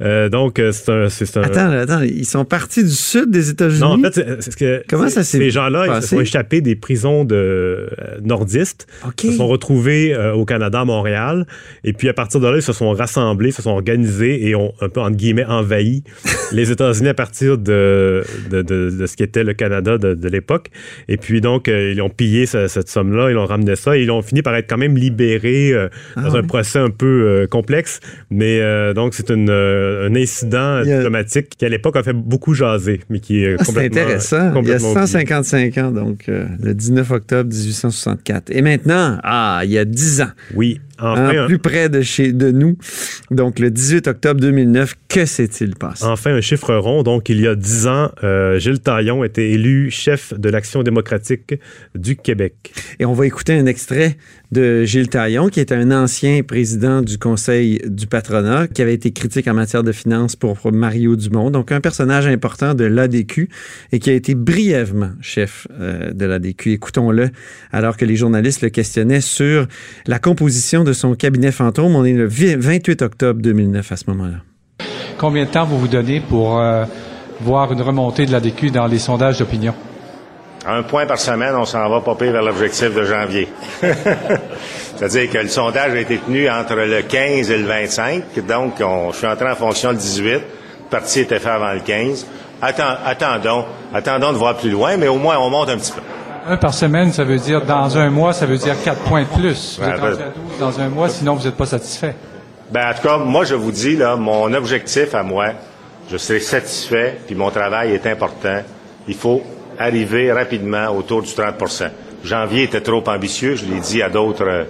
Euh, 0.00 0.28
donc, 0.28 0.60
c'est 0.72 0.88
un, 0.90 1.04
un- 1.06 1.42
Attends, 1.42 1.70
attends, 1.70 2.02
ils 2.02 2.24
sont 2.26 2.44
partis 2.44 2.82
du 2.84 2.90
sud 2.90 3.30
des 3.30 3.50
États-Unis? 3.50 3.80
Non, 3.80 3.98
en 3.98 4.02
fait, 4.10 4.40
c'est 4.40 4.50
ce 4.52 4.56
que 4.56 4.82
Comment 4.88 5.08
ça 5.08 5.22
s'est 5.24 5.38
ces 5.38 5.50
gens-là, 5.50 5.86
ils 5.98 6.02
se 6.02 6.08
sont 6.08 6.20
échappés 6.20 6.60
des 6.60 6.76
prisons 6.76 7.24
de 7.24 7.34
euh, 7.36 7.86
nordistes, 8.22 8.86
OK. 9.06 9.20
se 9.22 9.32
sont 9.32 9.46
retrouvés 9.46 10.14
euh, 10.14 10.32
au 10.34 10.44
Canada, 10.44 10.80
à 10.80 10.84
Montréal, 10.84 11.46
et 11.84 11.92
puis 11.92 12.08
à 12.08 12.14
partir 12.14 12.40
de 12.40 12.46
là, 12.48 12.56
ils 12.56 12.62
se 12.62 12.72
sont 12.72 12.90
rassemblés, 12.92 13.50
se 13.50 13.62
sont 13.62 13.70
organisés 13.70 14.48
et 14.48 14.54
ont 14.54 14.72
un 14.80 14.88
peu 14.88 15.00
entre 15.00 15.16
guillemets 15.16 15.44
envahi 15.44 16.02
les 16.52 16.70
États-Unis 16.70 17.08
à 17.08 17.14
partir 17.14 17.58
de, 17.58 18.22
de, 18.50 18.62
de- 18.62 18.90
de 18.90 19.06
ce 19.06 19.16
qui 19.16 19.22
était 19.22 19.44
le 19.44 19.54
Canada 19.54 19.98
de, 19.98 20.28
l'époque. 20.28 20.68
Et 21.08 21.16
puis 21.16 21.40
donc, 21.40 21.68
ils 21.68 22.00
ont 22.02 22.10
pillé 22.10 22.46
ce- 22.46 22.66
cette 22.68 22.88
somme-là, 22.88 23.30
ils 23.30 23.36
ont 23.46 23.48
ramené 23.48 23.76
ça, 23.76 23.96
et 23.96 24.02
ils 24.02 24.10
ont 24.10 24.22
fini 24.22 24.42
par 24.42 24.54
être 24.56 24.68
quand 24.68 24.78
même 24.78 24.96
libérés 24.96 25.72
euh, 25.72 25.88
dans 26.16 26.22
Ah 26.34 26.36
un 26.38 26.40
oui. 26.42 26.46
procès 26.46 26.78
un 26.78 26.90
peu 26.90 27.06
euh, 27.06 27.46
complexe. 27.46 28.00
Mais 28.30 28.60
euh, 28.60 28.92
donc, 28.94 29.14
c'est 29.14 29.30
un 29.30 30.14
incident 30.14 30.76
a- 30.76 30.84
diplomatique 30.84 31.48
qui 31.56 31.64
à 31.64 31.68
l'époque 31.68 31.96
a 31.96 32.02
fait 32.02 32.12
beaucoup 32.12 32.54
jaser, 32.54 33.00
mais 33.10 33.20
qui 33.20 33.42
est 33.44 33.54
Ah, 33.54 33.56
c'est 33.60 33.66
complètement 33.66 34.00
intéressant. 34.02 34.36
Il 34.36 34.44
y 34.44 34.48
a 34.48 34.52
complètement 34.52 34.90
oublié. 34.90 35.06
155 35.06 35.78
ans, 35.78 35.90
donc 35.92 36.24
le 36.26 36.74
19 36.74 37.10
octobre 37.10 37.50
1864. 37.52 38.50
Et 38.50 38.62
maintenant, 38.62 39.18
ah, 39.22 39.60
il 39.64 39.70
y 39.70 39.78
a 39.78 39.84
10 39.84 40.20
ans, 40.22 40.30
Oui, 40.54 40.80
enfin, 40.98 41.46
plus 41.46 41.58
près 41.58 41.88
de 41.88 42.02
chez 42.02 42.32
de 42.32 42.50
nous, 42.50 42.76
donc 43.30 43.58
le 43.58 43.70
18 43.70 44.08
octobre 44.08 44.40
2009, 44.40 44.94
que 45.08 45.24
s'est-il 45.24 45.74
passé? 45.76 46.04
enfin 46.04 46.34
un 46.34 46.40
chiffre 46.40 46.74
rond. 46.74 47.02
Donc, 47.02 47.28
il 47.28 47.40
y 47.40 47.46
a 47.46 47.54
dix 47.54 47.86
ans, 47.86 48.10
euh, 48.24 48.58
Gilles 48.58 48.80
Taillon 48.80 49.24
était 49.24 49.50
élu 49.50 49.90
chef 49.90 50.32
de 50.38 50.48
l'Action 50.48 50.82
démocratique 50.82 51.54
du 51.94 52.16
Québec. 52.16 52.72
Et 52.98 53.04
on 53.04 53.12
va 53.12 53.26
écouter 53.26 53.54
un 53.54 53.66
extrait 53.66 54.16
de 54.52 54.84
Gilles 54.84 55.08
Taillon, 55.08 55.48
qui 55.48 55.60
est 55.60 55.72
un 55.72 55.90
ancien 55.90 56.42
président 56.42 57.02
du 57.02 57.18
Conseil 57.18 57.80
du 57.84 58.06
patronat, 58.06 58.68
qui 58.68 58.82
avait 58.82 58.94
été 58.94 59.10
critique 59.12 59.48
en 59.48 59.54
matière 59.54 59.82
de 59.82 59.92
finances 59.92 60.36
pour 60.36 60.56
Mario 60.72 61.16
Dumont, 61.16 61.50
donc 61.50 61.72
un 61.72 61.80
personnage 61.80 62.26
important 62.26 62.74
de 62.74 62.84
l'ADQ 62.84 63.48
et 63.92 63.98
qui 63.98 64.10
a 64.10 64.12
été 64.12 64.34
brièvement 64.34 65.10
chef 65.20 65.66
euh, 65.80 66.12
de 66.12 66.24
l'ADQ. 66.26 66.72
Écoutons-le 66.72 67.30
alors 67.72 67.96
que 67.96 68.04
les 68.04 68.16
journalistes 68.16 68.62
le 68.62 68.70
questionnaient 68.70 69.20
sur 69.20 69.66
la 70.06 70.18
composition 70.18 70.84
de 70.86 70.92
son 70.94 71.14
cabinet 71.14 71.52
fantôme. 71.52 71.94
On 71.96 72.04
est 72.04 72.12
le 72.12 72.26
vi- 72.28 72.56
28 72.56 73.02
octobre 73.02 73.40
2009 73.42 73.92
à 73.92 73.96
ce 73.96 74.04
moment-là. 74.08 74.36
Combien 75.18 75.44
de 75.44 75.50
temps 75.50 75.64
vous 75.64 75.78
vous 75.78 75.88
donnez 75.88 76.20
pour 76.20 76.58
euh, 76.58 76.84
voir 77.40 77.72
une 77.72 77.82
remontée 77.82 78.24
de 78.26 78.32
la 78.32 78.40
DQ 78.40 78.70
dans 78.70 78.86
les 78.86 78.98
sondages 78.98 79.38
d'opinion? 79.38 79.74
Un 80.68 80.82
point 80.82 81.06
par 81.06 81.18
semaine, 81.18 81.54
on 81.54 81.64
s'en 81.64 81.88
va 81.88 82.00
popper 82.00 82.30
vers 82.32 82.42
l'objectif 82.42 82.92
de 82.94 83.04
janvier. 83.04 83.48
C'est-à-dire 84.96 85.30
que 85.30 85.38
le 85.38 85.48
sondage 85.48 85.92
a 85.92 86.00
été 86.00 86.18
tenu 86.18 86.48
entre 86.50 86.74
le 86.74 87.02
15 87.02 87.50
et 87.50 87.58
le 87.58 87.64
25, 87.66 88.22
donc 88.48 88.74
on, 88.80 89.12
je 89.12 89.18
suis 89.18 89.26
entré 89.26 89.48
en 89.50 89.54
fonction 89.54 89.90
le 89.90 89.96
18. 89.96 90.32
Le 90.32 90.40
parti 90.90 91.20
était 91.20 91.38
fait 91.38 91.50
avant 91.50 91.72
le 91.72 91.80
15. 91.80 92.26
attendons, 92.60 93.64
attendons 93.94 94.32
de 94.32 94.38
voir 94.38 94.56
plus 94.56 94.70
loin, 94.70 94.96
mais 94.96 95.08
au 95.08 95.16
moins 95.18 95.36
on 95.38 95.50
monte 95.50 95.68
un 95.68 95.76
petit 95.76 95.92
peu. 95.92 96.00
Un 96.48 96.56
par 96.56 96.74
semaine, 96.74 97.12
ça 97.12 97.24
veut 97.24 97.38
dire 97.38 97.62
dans 97.62 97.98
un 97.98 98.10
mois, 98.10 98.32
ça 98.32 98.46
veut 98.46 98.56
dire 98.56 98.74
quatre 98.84 99.00
points 99.00 99.22
de 99.22 99.40
plus. 99.40 99.78
Vous 99.80 99.88
êtes 99.88 100.00
à 100.00 100.10
12 100.10 100.18
dans 100.60 100.80
un 100.80 100.88
mois, 100.88 101.08
sinon 101.08 101.34
vous 101.34 101.44
n'êtes 101.44 101.56
pas 101.56 101.66
satisfait. 101.66 102.14
Ben, 102.70 102.90
en 102.90 102.94
tout 102.94 103.02
cas, 103.02 103.18
moi, 103.18 103.44
je 103.44 103.54
vous 103.54 103.72
dis, 103.72 103.96
là, 103.96 104.16
mon 104.16 104.52
objectif 104.54 105.14
à 105.14 105.22
moi, 105.22 105.48
je 106.10 106.16
serai 106.16 106.40
satisfait, 106.40 107.18
puis 107.26 107.34
mon 107.34 107.50
travail 107.50 107.92
est 107.92 108.06
important. 108.06 108.60
Il 109.08 109.14
faut 109.14 109.42
arriver 109.78 110.32
rapidement 110.32 110.88
autour 110.88 111.22
du 111.22 111.30
30% 111.30 111.90
Janvier 112.26 112.64
était 112.64 112.80
trop 112.80 113.04
ambitieux, 113.08 113.54
je 113.54 113.66
l'ai 113.66 113.80
dit 113.80 114.02
à 114.02 114.08
d'autres 114.08 114.66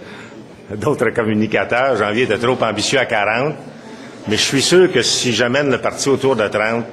d'autres 0.74 1.10
communicateurs. 1.10 1.96
Janvier 1.96 2.24
était 2.24 2.38
trop 2.38 2.58
ambitieux 2.62 2.98
à 2.98 3.06
40. 3.06 3.54
Mais 4.28 4.36
je 4.36 4.42
suis 4.42 4.62
sûr 4.62 4.92
que 4.92 5.02
si 5.02 5.32
j'amène 5.32 5.70
le 5.70 5.78
parti 5.78 6.08
autour 6.08 6.34
de 6.34 6.46
30, 6.48 6.84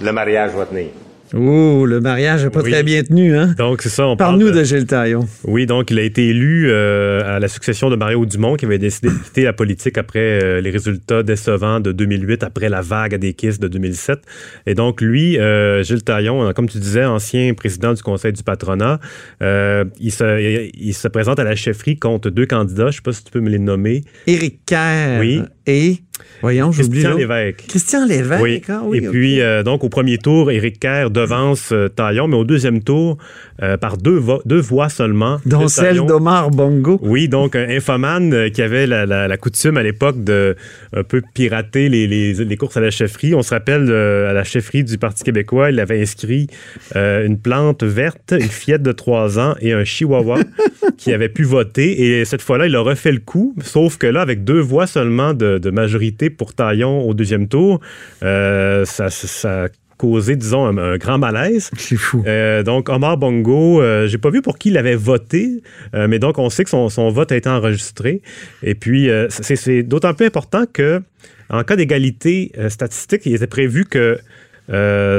le 0.00 0.12
mariage 0.12 0.50
va 0.50 0.66
tenir. 0.66 0.88
Oh, 1.34 1.86
le 1.86 2.00
mariage 2.00 2.44
n'est 2.44 2.50
pas 2.50 2.62
très 2.62 2.82
bien 2.82 3.02
tenu, 3.02 3.36
hein? 3.36 3.54
Donc, 3.56 3.82
c'est 3.82 3.88
ça. 3.88 4.06
On 4.06 4.16
Parle-nous 4.16 4.50
de... 4.50 4.64
Gilles 4.64 4.86
Taillon. 4.86 5.26
Oui, 5.44 5.66
donc, 5.66 5.90
il 5.90 5.98
a 5.98 6.02
été 6.02 6.28
élu 6.28 6.68
euh, 6.68 7.36
à 7.36 7.38
la 7.38 7.48
succession 7.48 7.88
de 7.88 7.96
Mario 7.96 8.26
Dumont, 8.26 8.56
qui 8.56 8.64
avait 8.64 8.78
décidé 8.78 9.08
de 9.08 9.14
quitter 9.14 9.44
la 9.44 9.52
politique 9.52 9.96
après 9.96 10.42
euh, 10.42 10.60
les 10.60 10.70
résultats 10.70 11.22
décevants 11.22 11.78
de 11.78 11.92
2008, 11.92 12.42
après 12.42 12.68
la 12.68 12.80
vague 12.80 13.14
à 13.14 13.18
des 13.18 13.34
kisses 13.34 13.60
de 13.60 13.68
2007. 13.68 14.20
Et 14.66 14.74
donc, 14.74 15.00
lui, 15.00 15.38
euh, 15.38 15.82
Gilles 15.82 16.02
Taillon, 16.02 16.52
comme 16.52 16.68
tu 16.68 16.78
disais, 16.78 17.04
ancien 17.04 17.54
président 17.54 17.94
du 17.94 18.02
Conseil 18.02 18.32
du 18.32 18.42
patronat, 18.42 18.98
il 19.40 20.12
se, 20.12 20.70
il, 20.74 20.94
se 20.94 21.08
présente 21.08 21.38
à 21.38 21.44
la 21.44 21.54
chefferie 21.54 21.96
contre 21.96 22.30
deux 22.30 22.46
candidats. 22.46 22.84
Je 22.84 22.88
ne 22.88 22.92
sais 22.92 23.02
pas 23.04 23.12
si 23.12 23.24
tu 23.24 23.30
peux 23.30 23.40
me 23.40 23.50
les 23.50 23.58
nommer. 23.58 24.02
Éric 24.26 24.60
Kerr 24.66 25.20
oui. 25.20 25.42
et... 25.66 25.98
Voyons, 26.42 26.70
Christian 26.70 27.16
Lévesque. 27.16 27.64
Christian 27.68 28.06
Lévesque, 28.06 28.42
oui. 28.42 28.62
Ah 28.68 28.82
oui, 28.84 28.98
Et 28.98 29.08
puis, 29.08 29.40
donc, 29.64 29.84
au 29.84 29.88
premier 29.88 30.18
tour, 30.18 30.50
Éric 30.50 30.80
Kerr 30.80 31.10
devance 31.10 31.70
euh, 31.72 31.88
Taillon, 31.88 32.28
mais 32.28 32.36
au 32.36 32.44
deuxième 32.44 32.82
tour, 32.82 33.18
euh, 33.62 33.76
par 33.76 33.96
deux, 33.96 34.20
deux 34.44 34.60
voix 34.60 34.88
seulement. 34.88 35.38
Dont 35.46 35.68
celle 35.68 36.04
d'Omar 36.06 36.50
Bongo. 36.50 36.98
Oui, 37.02 37.28
donc 37.28 37.56
un 37.56 37.68
infomane 37.68 38.32
euh, 38.32 38.48
qui 38.48 38.62
avait 38.62 38.86
la, 38.86 39.36
coutume 39.36 39.76
à 39.76 39.82
l'époque 39.82 40.22
de 40.22 40.56
un 40.94 41.02
peu 41.02 41.22
pirater 41.34 41.88
les, 41.88 42.06
les, 42.06 42.56
courses 42.56 42.76
à 42.76 42.80
la 42.80 42.90
chefferie. 42.90 43.34
On 43.34 43.42
se 43.42 43.50
rappelle 43.50 43.90
à 43.90 44.32
la 44.32 44.44
chefferie 44.44 44.84
du 44.84 44.98
Parti 44.98 45.24
québécois, 45.24 45.70
il 45.70 45.80
avait 45.80 46.00
inscrit 46.00 46.48
une 46.94 47.38
plante 47.38 47.82
verte, 47.82 48.34
une 48.38 48.42
fillette 48.42 48.82
de 48.82 48.92
trois 48.92 49.38
ans 49.38 49.54
et 49.60 49.72
un 49.72 49.84
chihuahua 49.84 50.40
qui 50.98 51.12
avait 51.12 51.28
pu 51.28 51.44
voter. 51.44 52.20
Et 52.20 52.24
cette 52.24 52.42
fois-là, 52.42 52.66
il 52.66 52.76
a 52.76 52.80
refait 52.80 53.12
le 53.12 53.20
coup, 53.20 53.54
sauf 53.62 53.96
que 53.96 54.06
là, 54.06 54.20
avec 54.20 54.44
deux 54.44 54.60
voix 54.60 54.86
seulement 54.86 55.32
de, 55.32 55.70
majorité 55.70 56.09
pour 56.36 56.54
Taillon 56.54 57.08
au 57.08 57.14
deuxième 57.14 57.48
tour, 57.48 57.80
ça, 58.20 58.84
ça 59.10 59.68
causé, 60.00 60.34
disons, 60.34 60.66
un, 60.66 60.96
grand 60.96 61.18
malaise. 61.18 61.70
C'est 61.76 61.96
fou. 61.96 62.24
Euh, 62.26 62.62
donc, 62.62 62.88
Omar 62.88 63.18
Bongo, 63.18 63.82
euh, 63.82 64.06
j'ai 64.06 64.16
pas 64.16 64.30
vu 64.30 64.40
pour 64.40 64.56
qui 64.56 64.70
il 64.70 64.78
avait 64.78 64.94
voté, 64.94 65.62
euh, 65.94 66.08
mais 66.08 66.18
donc 66.18 66.38
on 66.38 66.48
sait 66.48 66.64
que 66.64 66.70
son, 66.70 67.10
vote 67.10 67.30
a 67.32 67.36
été 67.36 67.50
enregistré. 67.50 68.22
Et 68.62 68.74
puis, 68.74 69.10
c'est 69.28 69.82
d'autant 69.82 70.14
plus 70.14 70.26
important 70.26 70.64
que, 70.72 71.02
en 71.50 71.64
cas 71.64 71.76
d'égalité 71.76 72.52
statistique, 72.68 73.22
il 73.26 73.34
était 73.34 73.46
prévu 73.46 73.84
que 73.84 74.18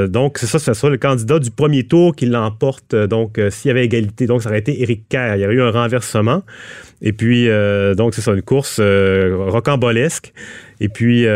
donc, 0.08 0.38
c'est 0.38 0.46
ça, 0.46 0.58
ce 0.58 0.72
soit 0.72 0.88
le 0.90 0.96
candidat 0.96 1.38
du 1.38 1.50
premier 1.50 1.84
tour 1.84 2.16
qui 2.16 2.24
l'emporte. 2.24 2.96
Donc, 2.96 3.38
s'il 3.50 3.68
y 3.68 3.70
avait 3.70 3.84
égalité, 3.84 4.26
donc 4.26 4.42
ça 4.42 4.48
aurait 4.48 4.60
été 4.60 4.80
Éric 4.82 5.08
Kerr. 5.10 5.36
Il 5.36 5.42
y 5.42 5.44
aurait 5.44 5.54
eu 5.54 5.62
un 5.62 5.70
renversement. 5.70 6.42
Et 7.02 7.12
puis, 7.12 7.48
donc, 7.96 8.14
c'est 8.14 8.22
ça, 8.22 8.32
une 8.32 8.42
course 8.42 8.80
rocambolesque. 8.80 10.32
Et 10.82 10.88
puis, 10.88 11.26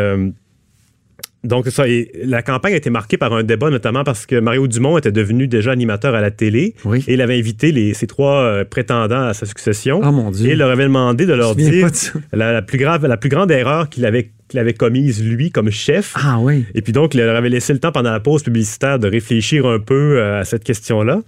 donc, 1.46 1.68
ça, 1.68 1.84
la 2.24 2.42
campagne 2.42 2.74
a 2.74 2.76
été 2.76 2.90
marquée 2.90 3.16
par 3.16 3.32
un 3.32 3.44
débat, 3.44 3.70
notamment 3.70 4.02
parce 4.02 4.26
que 4.26 4.38
Mario 4.40 4.66
Dumont 4.66 4.98
était 4.98 5.12
devenu 5.12 5.46
déjà 5.46 5.70
animateur 5.70 6.14
à 6.14 6.20
la 6.20 6.30
télé. 6.30 6.74
Et 7.06 7.14
il 7.14 7.20
avait 7.20 7.38
invité 7.38 7.72
les, 7.72 7.94
ses 7.94 8.06
trois 8.06 8.42
euh, 8.42 8.64
prétendants 8.64 9.28
à 9.28 9.34
sa 9.34 9.46
succession. 9.46 10.00
Oh 10.02 10.12
mon 10.12 10.30
Dieu. 10.30 10.48
Et 10.48 10.52
il 10.52 10.58
leur 10.58 10.70
avait 10.70 10.84
demandé 10.84 11.24
de 11.24 11.32
leur 11.32 11.54
dire 11.54 11.88
la, 12.32 12.62
plus 12.62 12.78
grave, 12.78 13.06
la 13.06 13.16
plus 13.16 13.28
grande 13.28 13.50
erreur 13.50 13.88
qu'il 13.88 14.04
avait 14.04 14.30
qu'il 14.48 14.60
avait 14.60 14.74
commise, 14.74 15.24
lui, 15.24 15.50
comme 15.50 15.72
chef. 15.72 16.12
Ah 16.14 16.38
oui. 16.38 16.66
Et 16.74 16.80
puis 16.80 16.92
donc, 16.92 17.14
il 17.14 17.20
leur 17.20 17.34
avait 17.34 17.48
laissé 17.48 17.72
le 17.72 17.80
temps 17.80 17.90
pendant 17.90 18.12
la 18.12 18.20
pause 18.20 18.44
publicitaire 18.44 19.00
de 19.00 19.08
réfléchir 19.08 19.66
un 19.66 19.80
peu 19.80 20.18
euh, 20.18 20.40
à 20.40 20.44
cette 20.44 20.62
question-là. 20.62 21.20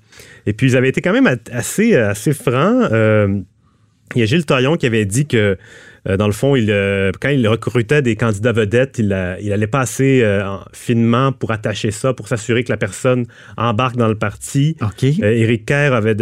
Et 0.47 0.53
puis, 0.53 0.69
ils 0.69 0.77
avaient 0.77 0.89
été 0.89 1.01
quand 1.01 1.13
même 1.13 1.29
assez, 1.51 1.97
assez 1.97 2.33
francs. 2.33 2.93
Euh, 2.93 3.41
il 4.15 4.21
y 4.21 4.23
a 4.23 4.27
Gilles 4.27 4.47
Taillon 4.47 4.77
qui 4.77 4.87
avait 4.87 5.05
dit 5.05 5.27
que 5.27 5.37
euh, 5.37 5.57
dans 6.17 6.27
le 6.27 6.33
fond, 6.33 6.57
il, 6.57 6.71
euh, 6.71 7.13
quand 7.21 7.29
il 7.29 7.47
recrutait 7.47 8.01
des 8.01 8.17
candidats 8.17 8.53
vedettes, 8.53 8.99
il, 8.99 9.17
il 9.43 9.53
allait 9.53 9.67
pas 9.67 9.81
assez 9.81 10.23
euh, 10.23 10.43
finement 10.73 11.33
pour 11.33 11.51
attacher 11.51 11.91
ça, 11.91 12.15
pour 12.15 12.29
s'assurer 12.29 12.65
que 12.65 12.73
la 12.73 12.79
personne 12.79 13.27
embarque 13.57 13.97
dans 13.97 14.09
le 14.09 14.15
parti. 14.15 14.77
Éric 15.03 15.67
Kerr 15.67 15.93
avait 15.93 16.17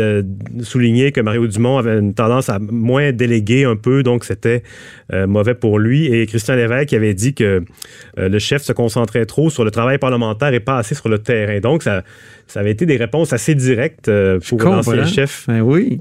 souligné 0.61 1.12
que 1.12 1.20
Mario 1.20 1.46
Dumont 1.46 1.79
avait 1.79 1.99
une 1.99 2.14
tendance 2.14 2.49
à 2.49 2.59
moins 2.59 3.12
déléguer 3.12 3.64
un 3.64 3.77
peu, 3.77 4.03
donc 4.03 4.25
c'était 4.25 4.62
mauvais 5.12 5.55
pour 5.55 5.79
lui. 5.79 6.07
Et 6.07 6.27
Christian 6.27 6.57
Lévesque 6.57 6.92
avait 6.92 7.14
dit 7.14 7.35
que 7.35 7.62
le 8.16 8.38
chef 8.38 8.62
se 8.62 8.72
concentrait 8.72 9.25
trop 9.25 9.51
sur 9.51 9.64
le 9.64 9.70
travail 9.70 9.99
parlementaire 9.99 10.53
et 10.53 10.61
pas 10.61 10.79
assez 10.79 10.94
sur 10.94 11.09
le 11.09 11.18
terrain. 11.18 11.61
Donc, 11.61 11.83
ça, 11.83 12.03
ça 12.46 12.61
avait 12.61 12.72
été 12.72 12.87
des 12.87 12.96
réponses 12.96 13.33
assez 13.33 13.55
directes 13.55 14.11
pour 14.49 14.62
l'ancien 14.62 15.07
chef. 15.07 15.44
Ben 15.46 15.61
oui. 15.61 16.01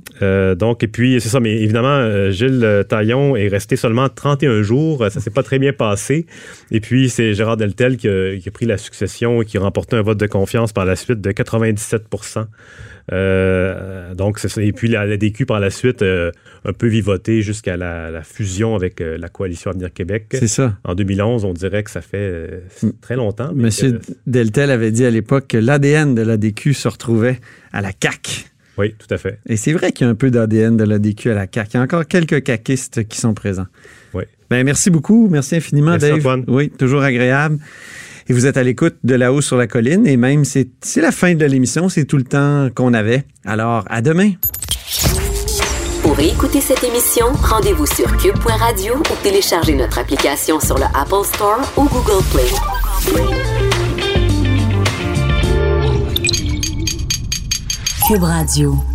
donc, 0.57 0.83
et 0.83 0.87
puis, 0.87 1.21
c'est 1.21 1.29
ça, 1.29 1.39
mais 1.39 1.55
évidemment, 1.61 2.31
Gilles 2.31 2.83
Taillon 2.89 3.35
est 3.35 3.47
resté 3.47 3.74
seulement 3.75 4.09
31 4.09 4.61
jours. 4.61 5.05
Ça 5.09 5.19
s'est 5.19 5.29
pas 5.29 5.43
très 5.43 5.59
bien 5.59 5.73
passé. 5.73 6.25
Et 6.71 6.79
puis, 6.79 7.09
c'est 7.09 7.33
Gérard 7.33 7.57
Deltel 7.57 7.97
qui 7.97 8.07
a, 8.07 8.51
pris 8.53 8.65
la 8.65 8.77
succession 8.77 9.41
et 9.41 9.45
qui 9.45 9.57
a 9.57 9.61
remporté 9.61 9.95
un 9.95 10.01
vote 10.01 10.17
de 10.17 10.27
confiance 10.27 10.73
par 10.73 10.85
la 10.85 10.95
suite 10.95 11.21
de 11.21 11.31
97% 11.31 12.45
euh, 13.11 14.15
donc. 14.15 14.39
Et 14.57 14.71
puis, 14.71 14.87
la, 14.87 15.17
DQ, 15.17 15.45
par 15.45 15.59
la 15.59 15.69
suite, 15.69 16.01
euh, 16.01 16.31
un 16.63 16.73
peu 16.73 16.87
vivoté 16.87 17.41
jusqu'à 17.41 17.77
la, 17.77 18.21
fusion 18.23 18.75
avec 18.75 19.01
euh, 19.01 19.17
la 19.17 19.29
coalition 19.29 19.71
Avenir 19.71 19.93
Québec. 19.93 20.27
C'est 20.31 20.47
ça. 20.47 20.77
En 20.83 20.95
2011, 20.95 21.45
on 21.45 21.53
dirait 21.53 21.83
que 21.83 21.91
ça 21.91 22.01
fait 22.01 22.63
très 23.01 23.15
longtemps. 23.15 23.51
Monsieur 23.53 23.99
Deltel 24.25 24.71
avait 24.71 24.91
dit 24.91 25.05
à 25.05 25.11
l'époque 25.11 25.47
que 25.47 25.57
l'ADN 25.57 26.15
de 26.15 26.21
la 26.21 26.37
DQ 26.37 26.73
se 26.73 26.87
retrouvait 26.87 27.39
à 27.71 27.81
la 27.81 27.91
CAQ. 27.91 28.45
Oui, 28.77 28.93
tout 28.97 29.13
à 29.13 29.17
fait. 29.17 29.39
Et 29.47 29.57
c'est 29.57 29.73
vrai 29.73 29.91
qu'il 29.91 30.05
y 30.05 30.07
a 30.07 30.11
un 30.11 30.15
peu 30.15 30.31
d'ADN 30.31 30.75
de 30.77 30.83
la 30.83 30.99
DQ 30.99 31.31
à 31.31 31.33
la 31.33 31.47
CAQ. 31.51 31.69
Il 31.73 31.77
y 31.77 31.79
a 31.79 31.83
encore 31.83 32.05
quelques 32.07 32.43
caquistes 32.43 33.07
qui 33.07 33.19
sont 33.19 33.33
présents. 33.33 33.67
Oui. 34.13 34.23
Ben, 34.49 34.63
merci 34.63 34.89
beaucoup. 34.89 35.27
Merci 35.29 35.55
infiniment, 35.55 35.91
merci 35.91 36.07
Dave. 36.07 36.17
Antoine. 36.17 36.43
Oui, 36.47 36.69
toujours 36.69 37.01
agréable. 37.01 37.57
Et 38.27 38.33
vous 38.33 38.45
êtes 38.47 38.57
à 38.57 38.63
l'écoute 38.63 38.95
de 39.03 39.15
La 39.15 39.31
haut 39.31 39.41
sur 39.41 39.55
la 39.55 39.67
colline. 39.67 40.07
Et 40.07 40.17
même, 40.17 40.45
c'est 40.45 40.67
la 40.97 41.11
fin 41.11 41.35
de 41.35 41.45
l'émission. 41.45 41.89
C'est 41.89 42.05
tout 42.05 42.17
le 42.17 42.23
temps 42.23 42.69
qu'on 42.73 42.93
avait. 42.93 43.23
Alors, 43.45 43.85
à 43.89 44.01
demain. 44.01 44.31
Pour 46.01 46.19
écouter 46.19 46.61
cette 46.61 46.83
émission, 46.83 47.27
rendez-vous 47.33 47.87
sur 47.87 48.05
cube.radio 48.17 48.95
ou 48.95 49.23
téléchargez 49.23 49.75
notre 49.75 49.99
application 49.99 50.59
sur 50.59 50.77
le 50.77 50.85
Apple 50.93 51.25
Store 51.33 51.61
ou 51.77 51.83
Google 51.85 52.23
Play. 52.31 53.54
Cube 58.05 58.21
Radio. 58.21 58.94